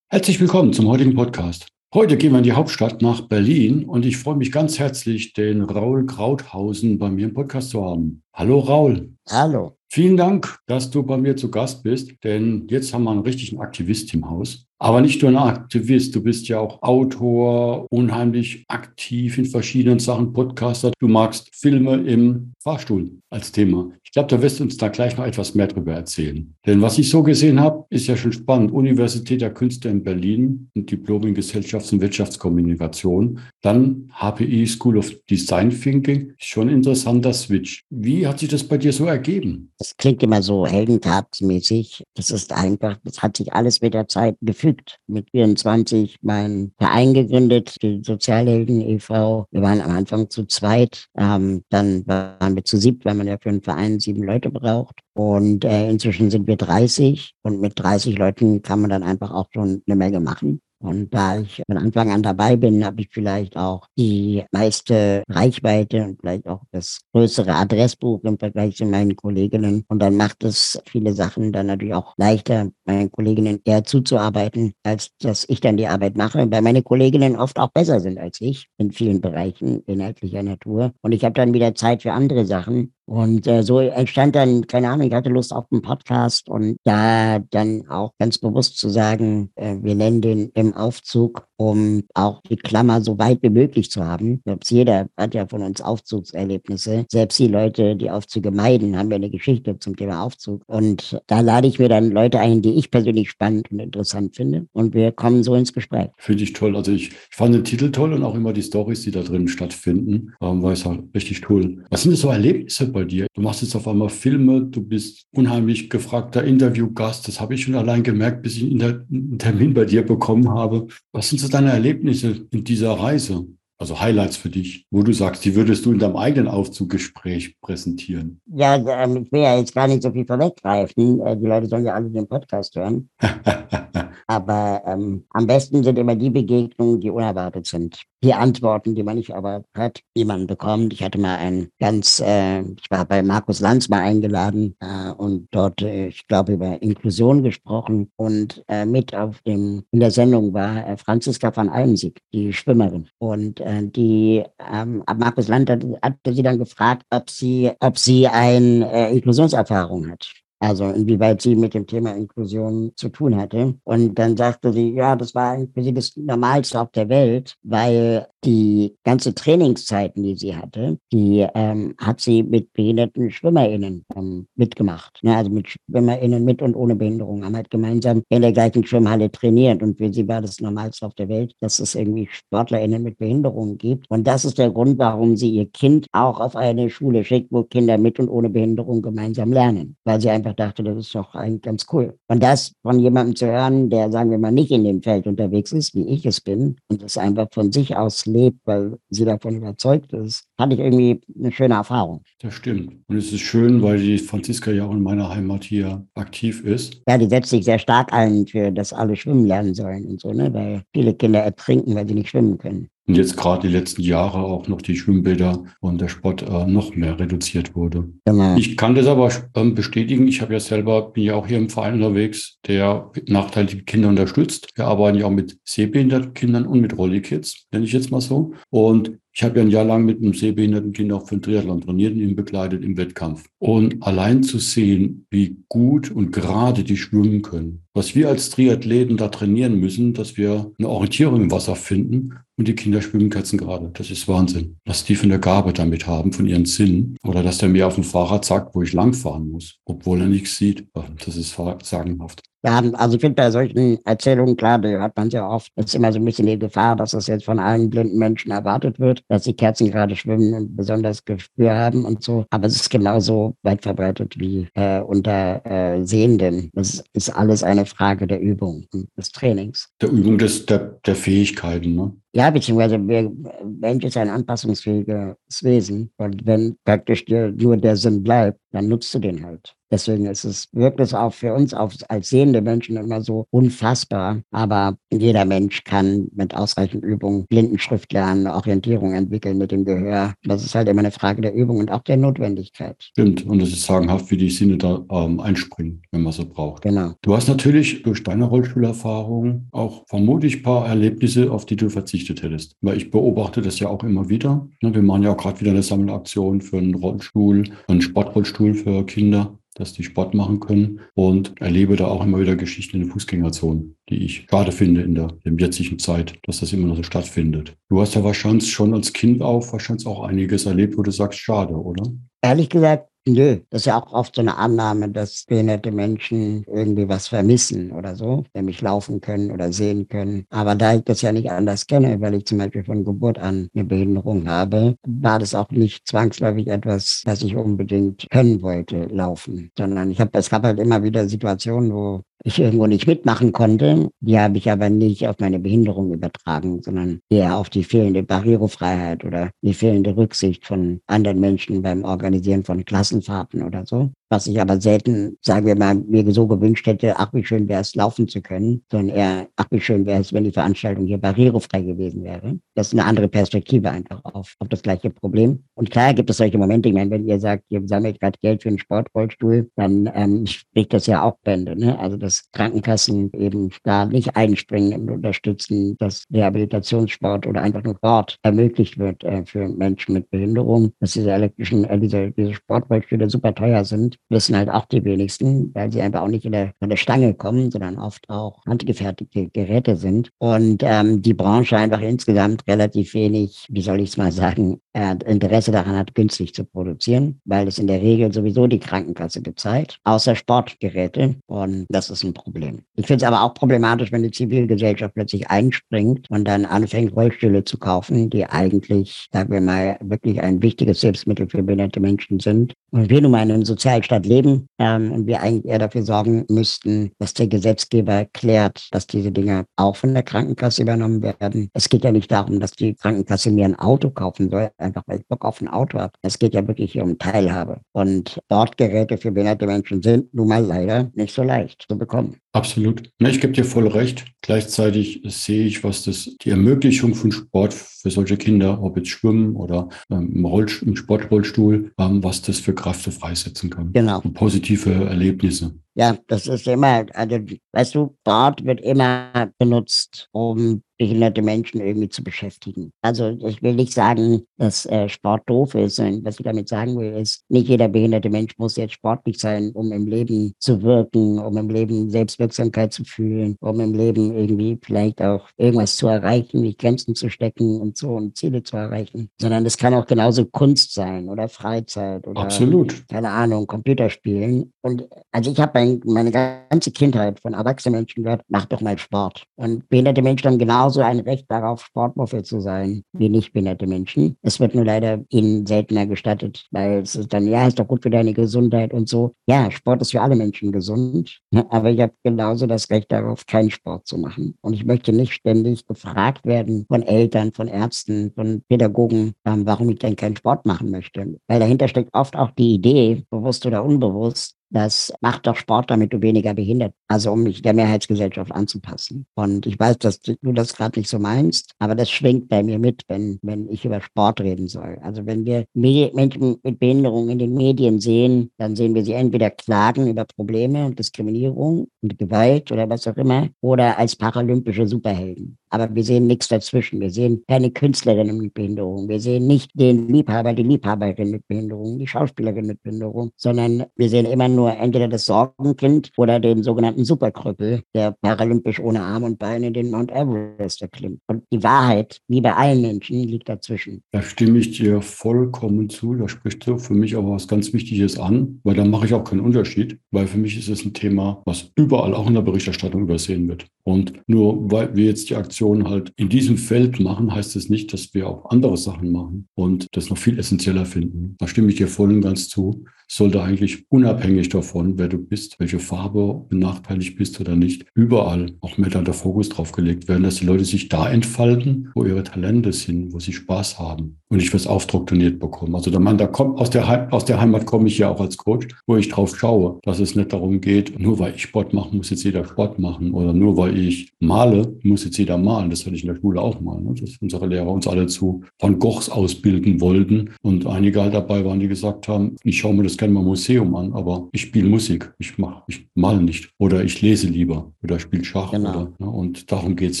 Herzlich 0.08 0.38
willkommen 0.38 0.72
zum 0.72 0.86
heutigen 0.86 1.16
Podcast. 1.16 1.66
Heute 1.94 2.16
gehen 2.16 2.32
wir 2.32 2.38
in 2.38 2.44
die 2.44 2.52
Hauptstadt 2.52 3.02
nach 3.02 3.28
Berlin 3.28 3.84
und 3.84 4.06
ich 4.06 4.16
freue 4.16 4.36
mich 4.36 4.50
ganz 4.50 4.78
herzlich, 4.78 5.34
den 5.34 5.60
Raul 5.60 6.06
Krauthausen 6.06 6.96
bei 6.96 7.10
mir 7.10 7.26
im 7.26 7.34
Podcast 7.34 7.68
zu 7.68 7.84
haben. 7.84 8.22
Hallo 8.32 8.60
Raul. 8.60 9.12
Hallo. 9.28 9.76
Vielen 9.90 10.16
Dank, 10.16 10.58
dass 10.66 10.90
du 10.90 11.02
bei 11.02 11.18
mir 11.18 11.36
zu 11.36 11.50
Gast 11.50 11.82
bist, 11.82 12.12
denn 12.24 12.66
jetzt 12.70 12.94
haben 12.94 13.04
wir 13.04 13.10
einen 13.10 13.20
richtigen 13.20 13.60
Aktivist 13.60 14.14
im 14.14 14.30
Haus. 14.30 14.66
Aber 14.82 15.00
nicht 15.00 15.22
nur 15.22 15.30
ein 15.30 15.36
Aktivist, 15.36 16.12
du 16.16 16.24
bist 16.24 16.48
ja 16.48 16.58
auch 16.58 16.82
Autor, 16.82 17.86
unheimlich 17.92 18.64
aktiv 18.66 19.38
in 19.38 19.44
verschiedenen 19.44 20.00
Sachen, 20.00 20.32
Podcaster. 20.32 20.90
Du 20.98 21.06
magst 21.06 21.54
Filme 21.54 21.98
im 21.98 22.52
Fahrstuhl 22.58 23.12
als 23.30 23.52
Thema. 23.52 23.92
Ich 24.02 24.10
glaube, 24.10 24.28
da 24.28 24.42
wirst 24.42 24.58
du 24.58 24.64
uns 24.64 24.76
da 24.76 24.88
gleich 24.88 25.16
noch 25.16 25.24
etwas 25.24 25.54
mehr 25.54 25.68
drüber 25.68 25.94
erzählen. 25.94 26.52
Denn 26.66 26.82
was 26.82 26.98
ich 26.98 27.08
so 27.08 27.22
gesehen 27.22 27.60
habe, 27.60 27.86
ist 27.90 28.08
ja 28.08 28.16
schon 28.16 28.32
spannend. 28.32 28.72
Universität 28.72 29.40
der 29.40 29.54
Künste 29.54 29.88
in 29.88 30.02
Berlin, 30.02 30.68
ein 30.76 30.84
Diplom 30.84 31.28
in 31.28 31.34
Gesellschafts- 31.34 31.92
und 31.92 32.00
Wirtschaftskommunikation. 32.00 33.38
Dann 33.62 34.12
HPI 34.20 34.66
School 34.66 34.98
of 34.98 35.12
Design 35.30 35.70
Thinking. 35.70 36.34
Schon 36.38 36.68
ein 36.68 36.76
interessanter 36.76 37.32
Switch. 37.32 37.84
Wie 37.88 38.26
hat 38.26 38.40
sich 38.40 38.48
das 38.48 38.64
bei 38.64 38.78
dir 38.78 38.92
so 38.92 39.06
ergeben? 39.06 39.70
Das 39.78 39.96
klingt 39.96 40.22
immer 40.22 40.42
so 40.42 40.66
heldentatsmäßig. 40.66 42.04
Das 42.14 42.30
ist 42.30 42.52
einfach, 42.52 42.98
das 43.04 43.22
hat 43.22 43.36
sich 43.36 43.52
alles 43.52 43.80
mit 43.80 43.94
der 43.94 44.08
Zeit 44.08 44.36
gefühlt 44.42 44.71
gefügt. 44.72 44.98
Mit 45.06 45.30
24 45.30 46.18
meinen 46.22 46.72
Verein 46.78 47.14
gegründet, 47.14 47.76
die 47.82 48.02
Sozialhelden 48.04 48.80
e.V. 48.80 49.46
Wir 49.50 49.62
waren 49.62 49.80
am 49.80 49.90
Anfang 49.90 50.30
zu 50.30 50.46
zweit, 50.46 51.06
ähm, 51.16 51.62
dann 51.68 52.06
waren 52.06 52.54
wir 52.54 52.64
zu 52.64 52.76
siebt, 52.76 53.04
weil 53.04 53.14
man 53.14 53.26
ja 53.26 53.38
für 53.40 53.50
einen 53.50 53.62
Verein 53.62 54.00
sieben 54.00 54.22
Leute 54.22 54.50
braucht. 54.50 55.00
Und 55.14 55.64
äh, 55.64 55.90
inzwischen 55.90 56.30
sind 56.30 56.46
wir 56.46 56.56
30 56.56 57.34
und 57.42 57.60
mit 57.60 57.78
30 57.78 58.18
Leuten 58.18 58.62
kann 58.62 58.80
man 58.80 58.90
dann 58.90 59.02
einfach 59.02 59.30
auch 59.30 59.48
schon 59.52 59.82
eine 59.86 59.96
Menge 59.96 60.20
machen. 60.20 60.60
Und 60.82 61.14
da 61.14 61.38
ich 61.38 61.62
von 61.66 61.78
Anfang 61.78 62.10
an 62.10 62.22
dabei 62.22 62.56
bin, 62.56 62.84
habe 62.84 63.02
ich 63.02 63.08
vielleicht 63.10 63.56
auch 63.56 63.86
die 63.96 64.44
meiste 64.50 65.22
Reichweite 65.28 66.02
und 66.04 66.20
vielleicht 66.20 66.48
auch 66.48 66.62
das 66.72 67.00
größere 67.12 67.54
Adressbuch 67.54 68.22
im 68.24 68.38
Vergleich 68.38 68.76
zu 68.76 68.84
meinen 68.84 69.14
Kolleginnen. 69.14 69.84
Und 69.88 70.00
dann 70.00 70.16
macht 70.16 70.42
es 70.42 70.82
viele 70.86 71.12
Sachen 71.12 71.52
dann 71.52 71.66
natürlich 71.66 71.94
auch 71.94 72.14
leichter, 72.16 72.70
meinen 72.84 73.12
Kolleginnen 73.12 73.60
eher 73.64 73.84
zuzuarbeiten, 73.84 74.72
als 74.82 75.10
dass 75.20 75.44
ich 75.48 75.60
dann 75.60 75.76
die 75.76 75.86
Arbeit 75.86 76.16
mache, 76.16 76.50
weil 76.50 76.62
meine 76.62 76.82
Kolleginnen 76.82 77.36
oft 77.36 77.58
auch 77.58 77.70
besser 77.70 78.00
sind 78.00 78.18
als 78.18 78.40
ich 78.40 78.66
in 78.76 78.90
vielen 78.90 79.20
Bereichen 79.20 79.82
inhaltlicher 79.86 80.42
Natur. 80.42 80.92
Und 81.02 81.12
ich 81.12 81.24
habe 81.24 81.34
dann 81.34 81.54
wieder 81.54 81.74
Zeit 81.74 82.02
für 82.02 82.12
andere 82.12 82.44
Sachen. 82.44 82.94
Und 83.12 83.46
äh, 83.46 83.62
so 83.62 83.78
entstand 83.78 84.34
dann, 84.34 84.66
keine 84.66 84.88
Ahnung, 84.88 85.06
ich 85.06 85.12
hatte 85.12 85.28
Lust 85.28 85.52
auf 85.52 85.66
einen 85.70 85.82
Podcast 85.82 86.48
und 86.48 86.78
da 86.82 87.40
dann 87.50 87.86
auch 87.90 88.12
ganz 88.18 88.38
bewusst 88.38 88.78
zu 88.78 88.88
sagen, 88.88 89.50
äh, 89.56 89.76
wir 89.82 89.94
nennen 89.94 90.22
den 90.22 90.50
im 90.54 90.72
Aufzug, 90.72 91.46
um 91.58 92.04
auch 92.14 92.40
die 92.48 92.56
Klammer 92.56 93.02
so 93.02 93.18
weit 93.18 93.42
wie 93.42 93.50
möglich 93.50 93.90
zu 93.90 94.02
haben. 94.02 94.40
Selbst 94.46 94.70
jeder 94.70 95.08
hat 95.14 95.34
ja 95.34 95.46
von 95.46 95.62
uns 95.62 95.82
Aufzugserlebnisse. 95.82 97.04
Selbst 97.12 97.38
die 97.38 97.48
Leute, 97.48 97.96
die 97.96 98.10
Aufzüge 98.10 98.50
meiden, 98.50 98.96
haben 98.96 99.10
ja 99.10 99.16
eine 99.16 99.28
Geschichte 99.28 99.78
zum 99.78 99.94
Thema 99.94 100.24
Aufzug. 100.24 100.62
Und 100.66 101.20
da 101.26 101.40
lade 101.40 101.68
ich 101.68 101.78
mir 101.78 101.90
dann 101.90 102.12
Leute 102.12 102.40
ein, 102.40 102.62
die 102.62 102.78
ich 102.78 102.90
persönlich 102.90 103.28
spannend 103.28 103.70
und 103.70 103.78
interessant 103.78 104.36
finde. 104.36 104.68
Und 104.72 104.94
wir 104.94 105.12
kommen 105.12 105.42
so 105.42 105.54
ins 105.54 105.74
Gespräch. 105.74 106.08
Finde 106.16 106.44
ich 106.44 106.54
toll. 106.54 106.74
Also 106.74 106.92
ich, 106.92 107.10
ich 107.10 107.36
fand 107.36 107.54
den 107.54 107.64
Titel 107.64 107.92
toll 107.92 108.14
und 108.14 108.22
auch 108.22 108.34
immer 108.34 108.54
die 108.54 108.62
Stories, 108.62 109.02
die 109.02 109.10
da 109.10 109.20
drin 109.20 109.48
stattfinden, 109.48 110.32
ähm, 110.40 110.62
war 110.62 110.72
es 110.72 110.86
halt 110.86 111.02
richtig 111.14 111.42
toll. 111.42 111.84
Was 111.90 112.04
sind 112.04 112.12
das 112.12 112.20
so 112.20 112.30
Erlebnisse 112.30 112.90
bei 112.90 113.01
dir? 113.04 113.26
Du 113.34 113.42
machst 113.42 113.62
jetzt 113.62 113.74
auf 113.74 113.88
einmal 113.88 114.08
Filme, 114.08 114.62
du 114.62 114.82
bist 114.82 115.26
unheimlich 115.34 115.90
gefragter 115.90 116.44
Interviewgast. 116.44 117.28
Das 117.28 117.40
habe 117.40 117.54
ich 117.54 117.62
schon 117.62 117.74
allein 117.74 118.02
gemerkt, 118.02 118.42
bis 118.42 118.56
ich 118.56 118.70
einen 118.70 119.38
Termin 119.38 119.74
bei 119.74 119.84
dir 119.84 120.04
bekommen 120.04 120.48
habe. 120.50 120.86
Was 121.12 121.28
sind 121.28 121.38
so 121.38 121.48
deine 121.48 121.70
Erlebnisse 121.70 122.46
in 122.50 122.64
dieser 122.64 122.92
Reise? 122.92 123.46
Also 123.82 123.98
Highlights 123.98 124.36
für 124.36 124.48
dich, 124.48 124.86
wo 124.92 125.02
du 125.02 125.12
sagst, 125.12 125.44
die 125.44 125.56
würdest 125.56 125.84
du 125.84 125.92
in 125.92 125.98
deinem 125.98 126.14
eigenen 126.14 126.46
Aufzuggespräch 126.46 127.60
präsentieren. 127.60 128.40
Ja, 128.46 128.76
ähm, 128.76 129.24
ich 129.24 129.32
will 129.32 129.40
ja 129.40 129.58
jetzt 129.58 129.74
gar 129.74 129.88
nicht 129.88 130.04
so 130.04 130.12
viel 130.12 130.24
vorweggreifen. 130.24 131.20
Äh, 131.20 131.36
die 131.36 131.46
Leute 131.46 131.66
sollen 131.66 131.84
ja 131.84 131.94
alle 131.94 132.08
den 132.08 132.28
Podcast 132.28 132.76
hören. 132.76 133.10
Aber 134.28 134.82
ähm, 134.86 135.24
am 135.30 135.46
besten 135.48 135.82
sind 135.82 135.98
immer 135.98 136.14
die 136.14 136.30
Begegnungen, 136.30 137.00
die 137.00 137.10
unerwartet 137.10 137.66
sind. 137.66 138.00
Die 138.24 138.34
Antworten, 138.34 138.94
die 138.94 139.02
man 139.02 139.16
nicht 139.16 139.30
erwartet 139.30 139.68
hat, 139.76 140.00
die 140.16 140.24
man 140.24 140.46
bekommt. 140.46 140.92
Ich 140.92 141.02
hatte 141.02 141.18
mal 141.18 141.36
ein 141.38 141.70
ganz, 141.80 142.20
äh, 142.20 142.60
ich 142.60 142.88
war 142.88 143.04
bei 143.04 143.20
Markus 143.20 143.58
Lanz 143.58 143.88
mal 143.88 144.00
eingeladen 144.00 144.76
äh, 144.78 145.10
und 145.10 145.48
dort, 145.50 145.82
äh, 145.82 146.06
ich 146.06 146.28
glaube, 146.28 146.52
über 146.52 146.80
Inklusion 146.82 147.42
gesprochen. 147.42 148.12
Und 148.14 148.62
äh, 148.68 148.84
mit 148.84 149.12
auf 149.12 149.40
dem, 149.42 149.82
in 149.90 149.98
der 149.98 150.12
Sendung 150.12 150.52
war 150.54 150.88
äh, 150.88 150.96
Franziska 150.96 151.54
van 151.54 151.68
Almsieg, 151.68 152.20
die 152.32 152.52
Schwimmerin. 152.52 153.08
Und 153.18 153.58
äh, 153.60 153.82
die 153.88 154.44
ähm, 154.72 155.02
Markus 155.16 155.48
Lanz 155.48 155.68
hat, 155.68 155.84
hatte 156.00 156.32
sie 156.32 156.42
dann 156.42 156.58
gefragt, 156.58 157.04
ob 157.10 157.28
sie, 157.28 157.72
ob 157.80 157.98
sie 157.98 158.28
eine 158.28 158.88
äh, 158.92 159.12
Inklusionserfahrung 159.12 160.08
hat. 160.10 160.41
Also 160.62 160.88
inwieweit 160.90 161.42
sie 161.42 161.56
mit 161.56 161.74
dem 161.74 161.88
Thema 161.88 162.14
Inklusion 162.14 162.92
zu 162.94 163.08
tun 163.08 163.36
hatte. 163.36 163.74
Und 163.82 164.14
dann 164.14 164.36
sagte 164.36 164.72
sie, 164.72 164.94
ja, 164.94 165.16
das 165.16 165.34
war 165.34 165.58
sie 165.74 165.92
das 165.92 166.16
Normalste 166.16 166.80
auf 166.80 166.92
der 166.92 167.08
Welt, 167.08 167.56
weil 167.64 168.28
die 168.44 168.96
ganze 169.04 169.34
Trainingszeiten, 169.34 170.22
die 170.22 170.36
sie 170.36 170.56
hatte, 170.56 170.98
die 171.12 171.46
ähm, 171.54 171.94
hat 171.98 172.20
sie 172.20 172.42
mit 172.42 172.72
behinderten 172.72 173.30
SchwimmerInnen 173.30 174.04
ähm, 174.16 174.46
mitgemacht. 174.56 175.18
Ne? 175.22 175.36
Also 175.36 175.50
mit 175.50 175.68
SchwimmerInnen 175.68 176.44
mit 176.44 176.60
und 176.62 176.74
ohne 176.74 176.96
Behinderung, 176.96 177.44
haben 177.44 177.56
halt 177.56 177.70
gemeinsam 177.70 178.22
in 178.28 178.42
der 178.42 178.52
gleichen 178.52 178.84
Schwimmhalle 178.84 179.30
trainiert. 179.30 179.82
Und 179.82 179.98
für 179.98 180.12
sie 180.12 180.26
war 180.26 180.40
das 180.40 180.60
Normalste 180.60 181.06
auf 181.06 181.14
der 181.14 181.28
Welt, 181.28 181.54
dass 181.60 181.78
es 181.78 181.94
irgendwie 181.94 182.28
SportlerInnen 182.30 183.02
mit 183.02 183.18
Behinderungen 183.18 183.78
gibt. 183.78 184.06
Und 184.10 184.26
das 184.26 184.44
ist 184.44 184.58
der 184.58 184.70
Grund, 184.70 184.98
warum 184.98 185.36
sie 185.36 185.50
ihr 185.50 185.66
Kind 185.66 186.06
auch 186.12 186.40
auf 186.40 186.56
eine 186.56 186.90
Schule 186.90 187.24
schickt, 187.24 187.52
wo 187.52 187.62
Kinder 187.62 187.98
mit 187.98 188.18
und 188.18 188.28
ohne 188.28 188.50
Behinderung 188.50 189.02
gemeinsam 189.02 189.52
lernen. 189.52 189.96
Weil 190.04 190.20
sie 190.20 190.30
einfach 190.30 190.54
dachte, 190.54 190.82
das 190.82 190.98
ist 190.98 191.14
doch 191.14 191.34
eigentlich 191.34 191.62
ganz 191.62 191.86
cool. 191.92 192.18
Und 192.28 192.42
das 192.42 192.72
von 192.82 192.98
jemandem 192.98 193.36
zu 193.36 193.46
hören, 193.46 193.88
der, 193.90 194.10
sagen 194.10 194.30
wir 194.30 194.38
mal, 194.38 194.52
nicht 194.52 194.72
in 194.72 194.84
dem 194.84 195.02
Feld 195.02 195.26
unterwegs 195.26 195.72
ist, 195.72 195.94
wie 195.94 196.08
ich 196.08 196.26
es 196.26 196.40
bin, 196.40 196.76
und 196.88 197.02
es 197.02 197.16
einfach 197.16 197.48
von 197.52 197.70
sich 197.70 197.96
aus 197.96 198.26
lebt, 198.32 198.58
weil 198.64 198.98
sie 199.10 199.24
davon 199.24 199.56
überzeugt 199.56 200.12
ist, 200.12 200.44
fand 200.56 200.72
ich 200.72 200.80
irgendwie 200.80 201.20
eine 201.38 201.52
schöne 201.52 201.74
Erfahrung. 201.74 202.22
Das 202.40 202.54
stimmt. 202.54 202.92
Und 203.06 203.16
es 203.16 203.32
ist 203.32 203.40
schön, 203.40 203.82
weil 203.82 203.98
die 203.98 204.18
Franziska 204.18 204.70
ja 204.70 204.84
auch 204.86 204.92
in 204.92 205.02
meiner 205.02 205.28
Heimat 205.28 205.64
hier 205.64 206.06
aktiv 206.14 206.64
ist. 206.64 207.02
Ja, 207.08 207.18
die 207.18 207.28
setzt 207.28 207.50
sich 207.50 207.64
sehr 207.64 207.78
stark 207.78 208.12
ein 208.12 208.46
für, 208.46 208.70
dass 208.70 208.92
alle 208.92 209.16
schwimmen 209.16 209.44
lernen 209.44 209.74
sollen 209.74 210.06
und 210.06 210.20
so, 210.20 210.32
ne? 210.32 210.52
weil 210.52 210.82
viele 210.94 211.14
Kinder 211.14 211.40
ertrinken, 211.40 211.94
weil 211.94 212.08
sie 212.08 212.14
nicht 212.14 212.30
schwimmen 212.30 212.58
können. 212.58 212.88
Und 213.08 213.16
jetzt 213.16 213.36
gerade 213.36 213.66
die 213.66 213.74
letzten 213.74 214.02
Jahre 214.02 214.38
auch 214.38 214.68
noch 214.68 214.80
die 214.80 214.96
Schwimmbäder 214.96 215.64
und 215.80 216.00
der 216.00 216.08
Sport 216.08 216.42
äh, 216.42 216.66
noch 216.66 216.94
mehr 216.94 217.18
reduziert 217.18 217.74
wurde. 217.74 218.08
Genau. 218.24 218.56
Ich 218.56 218.76
kann 218.76 218.94
das 218.94 219.06
aber 219.06 219.30
ähm, 219.56 219.74
bestätigen. 219.74 220.28
Ich 220.28 220.40
habe 220.40 220.52
ja 220.52 220.60
selber, 220.60 221.10
bin 221.10 221.24
ja 221.24 221.34
auch 221.34 221.46
hier 221.46 221.58
im 221.58 221.68
Verein 221.68 221.94
unterwegs, 221.94 222.58
der 222.66 223.10
nachteilige 223.26 223.82
Kinder 223.82 224.08
unterstützt. 224.08 224.68
Wir 224.76 224.86
arbeiten 224.86 225.18
ja 225.18 225.26
auch 225.26 225.30
mit 225.30 225.58
sehbehinderten 225.64 226.34
Kindern 226.34 226.66
und 226.66 226.80
mit 226.80 226.96
Rolli-Kids, 226.96 227.66
nenne 227.72 227.84
ich 227.84 227.92
jetzt 227.92 228.12
mal 228.12 228.20
so. 228.20 228.52
Und 228.70 229.18
ich 229.34 229.42
habe 229.42 229.58
ja 229.58 229.64
ein 229.64 229.70
Jahr 229.70 229.84
lang 229.84 230.04
mit 230.04 230.20
einem 230.20 230.34
sehbehinderten 230.34 230.92
Kind 230.92 231.12
auch 231.12 231.26
für 231.26 231.36
den 231.36 231.42
Triathlon 231.42 231.80
trainiert 231.80 232.12
und 232.12 232.20
ihn 232.20 232.36
begleitet 232.36 232.84
im 232.84 232.96
Wettkampf. 232.96 233.48
Und 233.58 234.02
allein 234.02 234.42
zu 234.42 234.58
sehen, 234.58 235.26
wie 235.30 235.56
gut 235.68 236.10
und 236.10 236.32
gerade 236.32 236.84
die 236.84 236.98
schwimmen 236.98 237.40
können, 237.40 237.82
was 237.94 238.14
wir 238.14 238.28
als 238.28 238.50
Triathleten 238.50 239.16
da 239.16 239.28
trainieren 239.28 239.80
müssen, 239.80 240.12
dass 240.12 240.36
wir 240.36 240.72
eine 240.78 240.88
Orientierung 240.88 241.42
im 241.42 241.50
Wasser 241.50 241.76
finden 241.76 242.34
und 242.56 242.68
die 242.68 242.74
Kinder 242.74 243.00
schwimmen 243.00 243.30
gerade. 243.30 243.90
Das 243.94 244.10
ist 244.10 244.28
Wahnsinn. 244.28 244.76
Was 244.84 245.04
die 245.04 245.14
für 245.14 245.24
eine 245.24 245.40
Gabe 245.40 245.72
damit 245.72 246.06
haben, 246.06 246.32
von 246.32 246.46
ihren 246.46 246.66
Sinnen. 246.66 247.16
Oder 247.24 247.42
dass 247.42 247.58
der 247.58 247.70
mir 247.70 247.86
auf 247.86 247.94
dem 247.94 248.04
Fahrrad 248.04 248.44
sagt, 248.44 248.74
wo 248.74 248.82
ich 248.82 248.92
langfahren 248.92 249.50
muss, 249.50 249.78
obwohl 249.84 250.20
er 250.20 250.26
nichts 250.26 250.58
sieht. 250.58 250.86
Das 251.24 251.36
ist 251.36 251.56
sagenhaft. 251.82 252.42
Ja, 252.64 252.80
also 252.94 253.16
ich 253.16 253.20
finde 253.20 253.34
bei 253.34 253.50
solchen 253.50 253.98
Erzählungen, 254.04 254.56
klar, 254.56 254.78
da 254.78 254.88
hört 254.88 255.16
man 255.16 255.30
ja 255.30 255.48
oft, 255.48 255.72
ist 255.76 255.94
immer 255.96 256.12
so 256.12 256.20
ein 256.20 256.24
bisschen 256.24 256.46
die 256.46 256.58
Gefahr, 256.58 256.94
dass 256.94 257.10
das 257.10 257.26
jetzt 257.26 257.44
von 257.44 257.58
allen 257.58 257.90
blinden 257.90 258.18
Menschen 258.18 258.52
erwartet 258.52 259.00
wird, 259.00 259.24
dass 259.28 259.42
die 259.42 259.54
Kerzen 259.54 259.90
gerade 259.90 260.14
schwimmen 260.14 260.54
und 260.54 260.76
besonders 260.76 261.24
Gespür 261.24 261.74
haben 261.74 262.04
und 262.04 262.22
so. 262.22 262.44
Aber 262.50 262.66
es 262.66 262.76
ist 262.76 262.90
genauso 262.90 263.56
weit 263.62 263.82
verbreitet 263.82 264.38
wie 264.38 264.68
äh, 264.74 265.00
unter 265.00 265.64
äh, 265.66 266.04
Sehenden. 266.04 266.70
Das 266.74 267.02
ist 267.12 267.30
alles 267.30 267.64
eine 267.64 267.84
Frage 267.84 268.28
der 268.28 268.40
Übung, 268.40 268.86
des 269.16 269.32
Trainings. 269.32 269.88
Der 270.00 270.10
Übung 270.10 270.38
des, 270.38 270.64
der, 270.66 271.00
der 271.04 271.16
Fähigkeiten, 271.16 271.94
ne? 271.96 272.12
Ja, 272.34 272.48
beziehungsweise 272.50 272.96
wir, 273.06 273.30
Mensch 273.62 274.04
ist 274.04 274.16
ein 274.16 274.30
anpassungsfähiges 274.30 275.36
Wesen. 275.62 276.10
Und 276.16 276.46
wenn 276.46 276.76
praktisch 276.84 277.26
dir 277.26 277.52
nur 277.52 277.76
der 277.76 277.96
Sinn 277.96 278.22
bleibt, 278.22 278.58
dann 278.70 278.88
nutzt 278.88 279.12
du 279.14 279.18
den 279.18 279.44
halt. 279.44 279.74
Deswegen 279.92 280.24
ist 280.24 280.44
es 280.44 280.68
wirklich 280.72 281.14
auch 281.14 281.34
für 281.34 281.52
uns 281.52 281.74
als 281.74 282.30
sehende 282.30 282.62
Menschen 282.62 282.96
immer 282.96 283.20
so 283.20 283.46
unfassbar. 283.50 284.40
Aber 284.50 284.96
jeder 285.12 285.44
Mensch 285.44 285.84
kann 285.84 286.28
mit 286.34 286.54
ausreichend 286.54 287.04
Übung 287.04 287.46
Blindenschrift 287.48 288.10
lernen, 288.12 288.46
Orientierung 288.46 289.12
entwickeln 289.12 289.58
mit 289.58 289.70
dem 289.70 289.84
Gehör. 289.84 290.32
Das 290.44 290.64
ist 290.64 290.74
halt 290.74 290.88
immer 290.88 291.00
eine 291.00 291.10
Frage 291.10 291.42
der 291.42 291.54
Übung 291.54 291.76
und 291.76 291.90
auch 291.90 292.02
der 292.02 292.16
Notwendigkeit. 292.16 292.96
Stimmt. 293.00 293.46
Und 293.46 293.60
es 293.60 293.72
ist 293.72 293.84
sagenhaft, 293.84 294.30
wie 294.30 294.38
die 294.38 294.48
Sinne 294.48 294.78
da 294.78 295.04
ähm, 295.10 295.40
einspringen, 295.40 296.00
wenn 296.10 296.22
man 296.22 296.32
so 296.32 296.46
braucht. 296.46 296.84
Genau. 296.84 297.12
Du 297.20 297.36
hast 297.36 297.48
natürlich 297.48 298.02
durch 298.02 298.22
deine 298.22 298.44
Rollstuhlerfahrung 298.44 299.68
auch 299.72 300.04
vermutlich 300.08 300.56
ein 300.56 300.62
paar 300.62 300.88
Erlebnisse, 300.88 301.52
auf 301.52 301.66
die 301.66 301.76
du 301.76 301.90
verzichtet 301.90 302.42
hättest. 302.42 302.76
Weil 302.80 302.96
ich 302.96 303.10
beobachte 303.10 303.60
das 303.60 303.78
ja 303.78 303.88
auch 303.88 304.02
immer 304.04 304.30
wieder. 304.30 304.66
Ne, 304.80 304.94
wir 304.94 305.02
machen 305.02 305.24
ja 305.24 305.32
auch 305.32 305.36
gerade 305.36 305.60
wieder 305.60 305.72
eine 305.72 305.82
Sammelaktion 305.82 306.62
für 306.62 306.78
einen 306.78 306.94
Rollstuhl, 306.94 307.64
einen 307.88 308.00
Sportrollstuhl 308.00 308.72
für 308.72 309.04
Kinder 309.04 309.58
dass 309.74 309.92
die 309.92 310.04
Sport 310.04 310.34
machen 310.34 310.60
können 310.60 311.00
und 311.14 311.60
erlebe 311.60 311.96
da 311.96 312.06
auch 312.06 312.24
immer 312.24 312.40
wieder 312.40 312.56
Geschichten 312.56 312.96
in 312.96 313.04
den 313.04 313.10
Fußgängerzonen, 313.10 313.96
die 314.08 314.24
ich 314.24 314.46
schade 314.50 314.72
finde 314.72 315.02
in 315.02 315.14
der, 315.14 315.28
in 315.44 315.56
der 315.56 315.68
jetzigen 315.68 315.98
Zeit, 315.98 316.38
dass 316.44 316.60
das 316.60 316.72
immer 316.72 316.86
noch 316.86 316.96
so 316.96 317.02
stattfindet. 317.02 317.76
Du 317.88 318.00
hast 318.00 318.14
ja 318.14 318.24
wahrscheinlich 318.24 318.70
schon 318.70 318.94
als 318.94 319.12
Kind 319.12 319.42
auch 319.42 319.72
wahrscheinlich 319.72 320.06
auch 320.06 320.24
einiges 320.24 320.66
erlebt, 320.66 320.96
wo 320.98 321.02
du 321.02 321.10
sagst, 321.10 321.38
schade, 321.38 321.74
oder? 321.74 322.12
Ehrlich 322.42 322.68
gesagt, 322.68 323.08
Nö, 323.24 323.58
das 323.70 323.82
ist 323.82 323.86
ja 323.86 324.02
auch 324.02 324.12
oft 324.12 324.34
so 324.34 324.40
eine 324.40 324.56
Annahme, 324.56 325.08
dass 325.08 325.44
behinderte 325.46 325.92
Menschen 325.92 326.64
irgendwie 326.64 327.08
was 327.08 327.28
vermissen 327.28 327.92
oder 327.92 328.16
so, 328.16 328.42
nämlich 328.52 328.80
laufen 328.80 329.20
können 329.20 329.52
oder 329.52 329.72
sehen 329.72 330.08
können. 330.08 330.44
Aber 330.50 330.74
da 330.74 330.94
ich 330.94 331.04
das 331.04 331.22
ja 331.22 331.30
nicht 331.30 331.48
anders 331.48 331.86
kenne, 331.86 332.20
weil 332.20 332.34
ich 332.34 332.46
zum 332.46 332.58
Beispiel 332.58 332.82
von 332.82 333.04
Geburt 333.04 333.38
an 333.38 333.68
eine 333.74 333.84
Behinderung 333.84 334.48
habe, 334.48 334.96
war 335.06 335.38
das 335.38 335.54
auch 335.54 335.70
nicht 335.70 336.04
zwangsläufig 336.08 336.66
etwas, 336.66 337.22
das 337.24 337.42
ich 337.42 337.54
unbedingt 337.54 338.26
können 338.30 338.60
wollte, 338.60 339.04
laufen, 339.04 339.70
sondern 339.78 340.10
ich 340.10 340.20
habe, 340.20 340.36
es 340.36 340.50
gab 340.50 340.64
halt 340.64 340.80
immer 340.80 341.04
wieder 341.04 341.28
Situationen, 341.28 341.92
wo 341.94 342.22
ich 342.44 342.58
irgendwo 342.58 342.86
nicht 342.86 343.06
mitmachen 343.06 343.52
konnte. 343.52 344.10
Die 344.20 344.38
habe 344.38 344.58
ich 344.58 344.70
aber 344.70 344.90
nicht 344.90 345.26
auf 345.28 345.36
meine 345.38 345.58
Behinderung 345.58 346.12
übertragen, 346.12 346.82
sondern 346.82 347.20
eher 347.30 347.56
auf 347.56 347.70
die 347.70 347.84
fehlende 347.84 348.22
Barrierefreiheit 348.22 349.24
oder 349.24 349.50
die 349.62 349.74
fehlende 349.74 350.16
Rücksicht 350.16 350.66
von 350.66 351.00
anderen 351.06 351.40
Menschen 351.40 351.82
beim 351.82 352.04
Organisieren 352.04 352.64
von 352.64 352.84
Klassenfahrten 352.84 353.62
oder 353.62 353.86
so 353.86 354.10
was 354.32 354.46
ich 354.46 354.58
aber 354.58 354.80
selten, 354.80 355.36
sagen 355.42 355.66
wir 355.66 355.76
mal, 355.76 355.94
mir 355.94 356.32
so 356.32 356.46
gewünscht 356.46 356.86
hätte, 356.86 357.18
ach, 357.18 357.34
wie 357.34 357.44
schön 357.44 357.68
wäre 357.68 357.82
es, 357.82 357.94
laufen 357.94 358.26
zu 358.26 358.40
können, 358.40 358.82
sondern 358.90 359.14
eher, 359.14 359.48
ach, 359.56 359.66
wie 359.70 359.80
schön 359.80 360.06
wäre 360.06 360.22
es, 360.22 360.32
wenn 360.32 360.44
die 360.44 360.52
Veranstaltung 360.52 361.04
hier 361.04 361.18
barrierefrei 361.18 361.82
gewesen 361.82 362.24
wäre. 362.24 362.58
Das 362.74 362.86
ist 362.86 362.92
eine 362.94 363.04
andere 363.04 363.28
Perspektive 363.28 363.90
einfach 363.90 364.24
auf, 364.24 364.54
auf 364.58 364.68
das 364.68 364.80
gleiche 364.80 365.10
Problem. 365.10 365.64
Und 365.74 365.90
klar 365.90 366.14
gibt 366.14 366.30
es 366.30 366.38
solche 366.38 366.56
Momente, 366.56 366.88
ich 366.88 366.94
meine, 366.94 367.10
wenn 367.10 367.28
ihr 367.28 367.38
sagt, 367.38 367.64
ihr 367.68 367.86
sammelt 367.86 368.20
gerade 368.20 368.38
Geld 368.40 368.62
für 368.62 368.70
einen 368.70 368.78
Sportrollstuhl, 368.78 369.70
dann 369.76 370.10
ähm, 370.14 370.46
spricht 370.46 370.94
das 370.94 371.06
ja 371.06 371.22
auch 371.22 371.36
Bände. 371.44 371.78
Ne? 371.78 371.98
Also, 371.98 372.16
dass 372.16 372.50
Krankenkassen 372.52 373.32
eben 373.34 373.68
da 373.84 374.06
nicht 374.06 374.34
einspringen 374.34 374.98
und 375.02 375.10
unterstützen, 375.10 375.98
dass 375.98 376.24
Rehabilitationssport 376.32 377.46
oder 377.46 377.60
einfach 377.60 377.82
nur 377.84 377.96
Sport 377.96 378.38
ermöglicht 378.42 378.96
wird 378.96 379.24
äh, 379.24 379.44
für 379.44 379.68
Menschen 379.68 380.14
mit 380.14 380.30
Behinderung, 380.30 380.94
dass 381.00 381.12
diese 381.12 381.32
elektrischen, 381.32 381.84
äh, 381.84 381.98
diese, 381.98 382.30
diese 382.30 382.54
Sportrollstühle 382.54 383.28
super 383.28 383.54
teuer 383.54 383.84
sind 383.84 384.16
wissen 384.28 384.56
halt 384.56 384.70
auch 384.70 384.86
die 384.86 385.04
wenigsten, 385.04 385.72
weil 385.74 385.92
sie 385.92 386.00
einfach 386.00 386.22
auch 386.22 386.28
nicht 386.28 386.44
in 386.44 386.52
der, 386.52 386.72
in 386.80 386.88
der 386.88 386.96
Stange 386.96 387.34
kommen, 387.34 387.70
sondern 387.70 387.98
oft 387.98 388.28
auch 388.28 388.64
handgefertigte 388.66 389.48
Geräte 389.48 389.96
sind. 389.96 390.30
Und 390.38 390.82
ähm, 390.82 391.22
die 391.22 391.34
Branche 391.34 391.76
einfach 391.76 392.00
insgesamt 392.00 392.66
relativ 392.66 393.14
wenig, 393.14 393.66
wie 393.70 393.82
soll 393.82 394.00
ich 394.00 394.10
es 394.10 394.16
mal 394.16 394.32
sagen, 394.32 394.80
äh, 394.94 395.16
Interesse 395.26 395.70
daran 395.70 395.96
hat, 395.96 396.14
günstig 396.14 396.54
zu 396.54 396.64
produzieren, 396.64 397.40
weil 397.44 397.68
es 397.68 397.78
in 397.78 397.86
der 397.86 398.00
Regel 398.00 398.32
sowieso 398.32 398.66
die 398.66 398.78
Krankenkasse 398.78 399.40
bezahlt, 399.40 399.98
außer 400.04 400.34
Sportgeräte. 400.34 401.36
Und 401.46 401.86
das 401.88 402.10
ist 402.10 402.24
ein 402.24 402.34
Problem. 402.34 402.80
Ich 402.94 403.06
finde 403.06 403.24
es 403.24 403.28
aber 403.28 403.42
auch 403.42 403.54
problematisch, 403.54 404.12
wenn 404.12 404.22
die 404.22 404.30
Zivilgesellschaft 404.30 405.14
plötzlich 405.14 405.48
einspringt 405.48 406.30
und 406.30 406.46
dann 406.46 406.64
anfängt, 406.64 407.14
Rollstühle 407.14 407.64
zu 407.64 407.78
kaufen, 407.78 408.30
die 408.30 408.44
eigentlich, 408.46 409.28
sagen 409.32 409.52
wir 409.52 409.60
mal, 409.60 409.98
wirklich 410.00 410.40
ein 410.42 410.62
wichtiges 410.62 411.00
Hilfsmittel 411.00 411.48
für 411.48 411.62
behinderte 411.62 412.00
Menschen 412.00 412.40
sind. 412.40 412.74
Und 412.90 413.08
wir 413.08 413.20
nun 413.20 413.30
mal 413.30 413.42
in 413.42 413.52
einem 413.52 413.64
Sozialstaat 413.64 414.11
leben 414.20 414.68
ähm, 414.78 415.12
und 415.12 415.26
wir 415.26 415.40
eigentlich 415.40 415.66
eher 415.66 415.78
dafür 415.78 416.02
sorgen 416.02 416.44
müssten, 416.48 417.12
dass 417.18 417.34
der 417.34 417.46
Gesetzgeber 417.46 418.26
klärt, 418.32 418.88
dass 418.92 419.06
diese 419.06 419.32
Dinge 419.32 419.64
auch 419.76 419.96
von 419.96 420.14
der 420.14 420.22
Krankenkasse 420.22 420.82
übernommen 420.82 421.22
werden. 421.22 421.70
Es 421.72 421.88
geht 421.88 422.04
ja 422.04 422.12
nicht 422.12 422.30
darum, 422.30 422.60
dass 422.60 422.72
die 422.72 422.94
Krankenkasse 422.94 423.50
mir 423.50 423.64
ein 423.64 423.78
Auto 423.78 424.10
kaufen 424.10 424.50
soll, 424.50 424.70
einfach 424.78 425.02
weil 425.06 425.20
ich 425.20 425.26
Bock 425.26 425.44
auf 425.44 425.60
ein 425.60 425.68
Auto 425.68 425.98
habe. 425.98 426.12
Es 426.22 426.38
geht 426.38 426.54
ja 426.54 426.66
wirklich 426.66 426.92
hier 426.92 427.04
um 427.04 427.18
Teilhabe. 427.18 427.80
Und 427.92 428.40
Bordgeräte 428.48 429.18
für 429.18 429.32
behinderte 429.32 429.66
Menschen 429.66 430.02
sind 430.02 430.32
nun 430.34 430.48
mal 430.48 430.64
leider 430.64 431.10
nicht 431.14 431.34
so 431.34 431.42
leicht 431.42 431.86
zu 431.88 431.96
bekommen. 431.96 432.41
Absolut. 432.54 433.10
Ne, 433.18 433.30
ich 433.30 433.40
gebe 433.40 433.54
dir 433.54 433.64
voll 433.64 433.86
recht. 433.86 434.26
Gleichzeitig 434.42 435.22
sehe 435.24 435.64
ich, 435.64 435.82
was 435.84 436.04
das, 436.04 436.36
die 436.42 436.50
Ermöglichung 436.50 437.14
von 437.14 437.32
Sport 437.32 437.72
für 437.72 438.10
solche 438.10 438.36
Kinder, 438.36 438.82
ob 438.82 438.96
jetzt 438.98 439.08
Schwimmen 439.08 439.56
oder 439.56 439.88
ähm, 440.10 440.44
im 440.82 440.96
Sportrollstuhl, 440.96 441.92
ähm, 441.98 442.22
was 442.22 442.42
das 442.42 442.60
für 442.60 442.74
Kräfte 442.74 443.10
freisetzen 443.10 443.70
kann. 443.70 443.92
Genau. 443.92 444.20
Und 444.20 444.34
positive 444.34 444.92
Erlebnisse. 444.92 445.74
Ja, 445.94 446.16
das 446.26 446.46
ist 446.46 446.66
immer, 446.66 447.04
also, 447.12 447.38
weißt 447.72 447.94
du, 447.94 448.16
Sport 448.20 448.64
wird 448.64 448.80
immer 448.80 449.50
benutzt, 449.58 450.28
um 450.32 450.82
behinderte 451.02 451.42
Menschen 451.42 451.80
irgendwie 451.80 452.08
zu 452.08 452.22
beschäftigen. 452.22 452.92
Also 453.02 453.36
ich 453.44 453.60
will 453.60 453.74
nicht 453.74 453.92
sagen, 453.92 454.42
dass 454.56 454.86
äh, 454.86 455.08
Sport 455.08 455.42
doof 455.46 455.74
ist, 455.74 455.96
sondern 455.96 456.24
was 456.24 456.38
ich 456.38 456.44
damit 456.44 456.68
sagen 456.68 456.96
will, 456.96 457.14
ist, 457.14 457.44
nicht 457.48 457.66
jeder 457.66 457.88
behinderte 457.88 458.30
Mensch 458.30 458.56
muss 458.56 458.76
jetzt 458.76 458.94
sportlich 458.94 459.40
sein, 459.40 459.72
um 459.72 459.90
im 459.90 460.06
Leben 460.06 460.52
zu 460.60 460.80
wirken, 460.82 461.40
um 461.40 461.56
im 461.56 461.68
Leben 461.70 462.08
Selbstwirksamkeit 462.08 462.92
zu 462.92 463.02
fühlen, 463.02 463.56
um 463.60 463.80
im 463.80 463.94
Leben 463.94 464.32
irgendwie 464.36 464.78
vielleicht 464.80 465.20
auch 465.20 465.48
irgendwas 465.56 465.96
zu 465.96 466.06
erreichen, 466.06 466.62
wie 466.62 466.76
Grenzen 466.76 467.16
zu 467.16 467.28
stecken 467.30 467.80
und 467.80 467.96
so 467.96 468.10
und 468.10 468.36
Ziele 468.36 468.62
zu 468.62 468.76
erreichen, 468.76 469.28
sondern 469.40 469.66
es 469.66 469.76
kann 469.76 469.94
auch 469.94 470.06
genauso 470.06 470.44
Kunst 470.44 470.94
sein 470.94 471.28
oder 471.28 471.48
Freizeit 471.48 472.28
oder 472.28 472.42
Absolut. 472.42 473.08
keine 473.08 473.30
Ahnung, 473.30 473.66
Computerspielen. 473.66 474.72
Und 474.82 475.08
also 475.32 475.50
ich 475.50 475.58
habe 475.58 475.80
mein, 475.82 476.00
meine 476.04 476.30
ganze 476.30 476.90
Kindheit 476.90 477.40
von 477.40 477.54
erwachsenen 477.54 477.96
Menschen 477.96 478.22
gehört, 478.22 478.42
mach 478.48 478.66
doch 478.66 478.80
mal 478.80 478.98
Sport. 478.98 479.44
Und 479.56 479.88
behinderte 479.88 480.22
Menschen 480.22 480.50
haben 480.50 480.58
genauso 480.58 481.00
ein 481.00 481.20
Recht 481.20 481.46
darauf, 481.50 481.84
Sportmuffel 481.84 482.42
zu 482.42 482.60
sein, 482.60 483.02
wie 483.12 483.28
nicht 483.28 483.52
behinderte 483.52 483.86
Menschen. 483.86 484.36
Es 484.42 484.60
wird 484.60 484.74
nur 484.74 484.84
leider 484.84 485.20
ihnen 485.30 485.66
seltener 485.66 486.06
gestattet, 486.06 486.66
weil 486.70 487.00
es 487.02 487.16
ist 487.16 487.32
dann, 487.32 487.46
ja, 487.46 487.66
ist 487.66 487.78
doch 487.78 487.86
gut 487.86 488.02
für 488.02 488.10
deine 488.10 488.32
Gesundheit 488.32 488.92
und 488.92 489.08
so. 489.08 489.34
Ja, 489.46 489.70
Sport 489.70 490.02
ist 490.02 490.12
für 490.12 490.20
alle 490.20 490.36
Menschen 490.36 490.72
gesund, 490.72 491.40
aber 491.70 491.90
ich 491.90 492.00
habe 492.00 492.14
genauso 492.22 492.66
das 492.66 492.90
Recht 492.90 493.10
darauf, 493.10 493.46
keinen 493.46 493.70
Sport 493.70 494.06
zu 494.06 494.18
machen. 494.18 494.56
Und 494.60 494.74
ich 494.74 494.84
möchte 494.84 495.12
nicht 495.12 495.32
ständig 495.32 495.86
gefragt 495.86 496.46
werden 496.46 496.86
von 496.88 497.02
Eltern, 497.02 497.52
von 497.52 497.68
Ärzten, 497.68 498.32
von 498.34 498.62
Pädagogen, 498.68 499.34
ähm, 499.44 499.66
warum 499.66 499.90
ich 499.90 499.98
denn 499.98 500.16
keinen 500.16 500.36
Sport 500.36 500.66
machen 500.66 500.90
möchte. 500.90 501.38
Weil 501.48 501.60
dahinter 501.60 501.88
steckt 501.88 502.14
oft 502.14 502.36
auch 502.36 502.50
die 502.52 502.74
Idee, 502.74 503.24
bewusst 503.30 503.66
oder 503.66 503.84
unbewusst, 503.84 504.56
das 504.72 505.12
macht 505.20 505.46
doch 505.46 505.56
Sport, 505.56 505.90
damit 505.90 506.12
du 506.12 506.22
weniger 506.22 506.54
behindert, 506.54 506.94
also 507.08 507.32
um 507.32 507.42
mich 507.42 507.62
der 507.62 507.74
Mehrheitsgesellschaft 507.74 508.52
anzupassen. 508.52 509.26
Und 509.34 509.66
ich 509.66 509.78
weiß, 509.78 509.98
dass 509.98 510.20
du 510.20 510.36
das 510.42 510.74
gerade 510.74 510.98
nicht 510.98 511.08
so 511.08 511.18
meinst, 511.18 511.72
aber 511.78 511.94
das 511.94 512.10
schwingt 512.10 512.48
bei 512.48 512.62
mir 512.62 512.78
mit, 512.78 513.02
wenn, 513.08 513.38
wenn 513.42 513.68
ich 513.70 513.84
über 513.84 514.00
Sport 514.00 514.40
reden 514.40 514.68
soll. 514.68 514.98
Also 515.02 515.26
wenn 515.26 515.44
wir 515.44 515.66
Menschen 515.74 516.56
mit 516.62 516.80
Behinderung 516.80 517.28
in 517.28 517.38
den 517.38 517.54
Medien 517.54 518.00
sehen, 518.00 518.50
dann 518.56 518.74
sehen 518.74 518.94
wir 518.94 519.04
sie 519.04 519.12
entweder 519.12 519.50
klagen 519.50 520.08
über 520.08 520.24
Probleme 520.24 520.86
und 520.86 520.98
Diskriminierung 520.98 521.88
und 522.00 522.18
Gewalt 522.18 522.72
oder 522.72 522.88
was 522.88 523.06
auch 523.06 523.16
immer, 523.16 523.48
oder 523.60 523.98
als 523.98 524.16
paralympische 524.16 524.86
Superhelden. 524.86 525.58
Aber 525.72 525.94
wir 525.94 526.04
sehen 526.04 526.26
nichts 526.26 526.48
dazwischen. 526.48 527.00
Wir 527.00 527.10
sehen 527.10 527.42
keine 527.48 527.70
Künstlerinnen 527.70 528.36
mit 528.36 528.52
Behinderung. 528.52 529.08
Wir 529.08 529.20
sehen 529.20 529.46
nicht 529.46 529.70
den 529.74 530.08
Liebhaber, 530.08 530.52
die 530.52 530.62
Liebhaberin 530.62 531.30
mit 531.30 531.48
Behinderung, 531.48 531.98
die 531.98 532.06
Schauspielerin 532.06 532.66
mit 532.66 532.82
Behinderung, 532.82 533.32
sondern 533.36 533.84
wir 533.96 534.08
sehen 534.10 534.26
immer 534.26 534.48
nur 534.48 534.76
entweder 534.76 535.08
das 535.08 535.24
Sorgenkind 535.24 536.10
oder 536.18 536.40
den 536.40 536.62
sogenannten 536.62 537.06
Superkrüppel, 537.06 537.82
der 537.94 538.14
paralympisch 538.20 538.80
ohne 538.80 539.00
Arm 539.00 539.22
und 539.22 539.38
Beine 539.38 539.72
den 539.72 539.90
Mount 539.90 540.12
Everest 540.12 540.82
erklimmt. 540.82 541.20
Und 541.26 541.44
die 541.50 541.62
Wahrheit, 541.62 542.20
wie 542.28 542.42
bei 542.42 542.54
allen 542.54 542.82
Menschen, 542.82 543.20
liegt 543.20 543.48
dazwischen. 543.48 544.02
Da 544.10 544.20
stimme 544.20 544.58
ich 544.58 544.76
dir 544.76 545.00
vollkommen 545.00 545.88
zu. 545.88 546.14
Da 546.16 546.28
sprichst 546.28 546.66
du 546.66 546.76
für 546.76 546.94
mich 546.94 547.16
aber 547.16 547.30
was 547.30 547.48
ganz 547.48 547.72
Wichtiges 547.72 548.18
an, 548.18 548.60
weil 548.62 548.74
da 548.74 548.84
mache 548.84 549.06
ich 549.06 549.14
auch 549.14 549.24
keinen 549.24 549.40
Unterschied, 549.40 549.98
weil 550.10 550.26
für 550.26 550.38
mich 550.38 550.58
ist 550.58 550.68
es 550.68 550.84
ein 550.84 550.92
Thema, 550.92 551.40
was 551.46 551.70
überall 551.76 552.12
auch 552.12 552.26
in 552.26 552.34
der 552.34 552.42
Berichterstattung 552.42 553.00
übersehen 553.00 553.48
wird. 553.48 553.66
Und 553.84 554.12
nur 554.26 554.70
weil 554.70 554.94
wir 554.94 555.06
jetzt 555.06 555.30
die 555.30 555.34
Aktion 555.34 555.61
halt 555.62 556.12
in 556.16 556.28
diesem 556.28 556.56
Feld 556.56 557.00
machen, 557.00 557.34
heißt 557.34 557.56
es 557.56 557.68
nicht, 557.68 557.92
dass 557.92 558.14
wir 558.14 558.28
auch 558.28 558.50
andere 558.50 558.76
Sachen 558.76 559.12
machen 559.12 559.48
und 559.54 559.88
das 559.92 560.10
noch 560.10 560.18
viel 560.18 560.38
essentieller 560.38 560.84
finden. 560.84 561.36
Da 561.38 561.46
stimme 561.46 561.68
ich 561.70 561.76
dir 561.76 561.88
voll 561.88 562.12
und 562.12 562.20
ganz 562.20 562.48
zu 562.48 562.84
sollte 563.08 563.42
eigentlich 563.42 563.90
unabhängig 563.90 564.48
davon, 564.48 564.98
wer 564.98 565.08
du 565.08 565.18
bist, 565.18 565.60
welche 565.60 565.78
Farbe 565.78 566.46
benachteiligt 566.48 567.16
bist 567.16 567.38
oder 567.40 567.56
nicht, 567.56 567.84
überall 567.94 568.56
auch 568.60 568.78
mehr 568.78 568.88
dann 568.88 569.04
der 569.04 569.12
Fokus 569.12 569.50
drauf 569.50 569.72
gelegt 569.72 570.08
werden, 570.08 570.22
dass 570.22 570.36
die 570.36 570.46
Leute 570.46 570.64
sich 570.64 570.88
da 570.88 571.10
entfalten, 571.10 571.90
wo 571.94 572.06
ihre 572.06 572.22
Talente 572.22 572.72
sind, 572.72 573.12
wo 573.12 573.20
sie 573.20 573.34
Spaß 573.34 573.78
haben 573.78 574.21
und 574.32 574.38
nicht 574.38 574.54
was 574.54 574.66
aufdoktriniert 574.66 575.38
bekommen. 575.38 575.74
Also 575.74 575.90
der 575.90 576.00
Mann, 576.00 576.16
da 576.16 576.26
kommt 576.26 576.58
aus 576.58 576.70
der, 576.70 577.12
aus 577.12 577.26
der 577.26 577.38
Heimat 577.38 577.66
komme 577.66 577.86
ich 577.88 577.98
ja 577.98 578.08
auch 578.08 578.18
als 578.18 578.38
Coach, 578.38 578.66
wo 578.86 578.96
ich 578.96 579.10
drauf 579.10 579.36
schaue, 579.36 579.78
dass 579.82 580.00
es 580.00 580.14
nicht 580.16 580.32
darum 580.32 580.62
geht, 580.62 580.98
nur 580.98 581.18
weil 581.18 581.34
ich 581.34 581.42
Sport 581.42 581.74
mache, 581.74 581.94
muss 581.94 582.08
jetzt 582.08 582.24
jeder 582.24 582.42
Sport 582.46 582.78
machen 582.78 583.12
oder 583.12 583.34
nur 583.34 583.58
weil 583.58 583.78
ich 583.78 584.10
male, 584.20 584.74
muss 584.84 585.04
jetzt 585.04 585.18
jeder 585.18 585.36
malen. 585.36 585.68
Das 585.68 585.84
hatte 585.84 585.96
ich 585.96 586.04
in 586.04 586.08
der 586.08 586.18
Schule 586.18 586.40
auch 586.40 586.58
mal, 586.62 586.80
ne? 586.80 586.94
dass 586.98 587.18
unsere 587.20 587.46
Lehrer 587.46 587.68
uns 587.68 587.86
alle 587.86 588.06
zu 588.06 588.42
Van 588.58 588.78
Goghs 588.78 589.10
ausbilden 589.10 589.82
wollten 589.82 590.30
und 590.40 590.66
einige 590.66 591.02
halt 591.02 591.12
dabei 591.12 591.44
waren, 591.44 591.60
die 591.60 591.68
gesagt 591.68 592.08
haben, 592.08 592.36
ich 592.42 592.58
schaue 592.58 592.72
mir 592.72 592.84
das 592.84 592.96
gerne 592.96 593.12
mal 593.12 593.22
Museum 593.22 593.74
an, 593.74 593.92
aber 593.92 594.30
ich 594.32 594.40
spiele 594.40 594.66
Musik, 594.66 595.12
ich 595.18 595.36
mache, 595.36 595.62
ich 595.68 595.86
male 595.94 596.22
nicht 596.22 596.48
oder 596.58 596.82
ich 596.82 597.02
lese 597.02 597.26
lieber 597.26 597.70
oder 597.82 597.98
spiele 597.98 598.24
Schach. 598.24 598.52
Genau. 598.52 598.70
Oder, 598.70 598.92
ne? 598.98 599.10
Und 599.10 599.52
darum 599.52 599.76
geht 599.76 599.90
es 599.90 600.00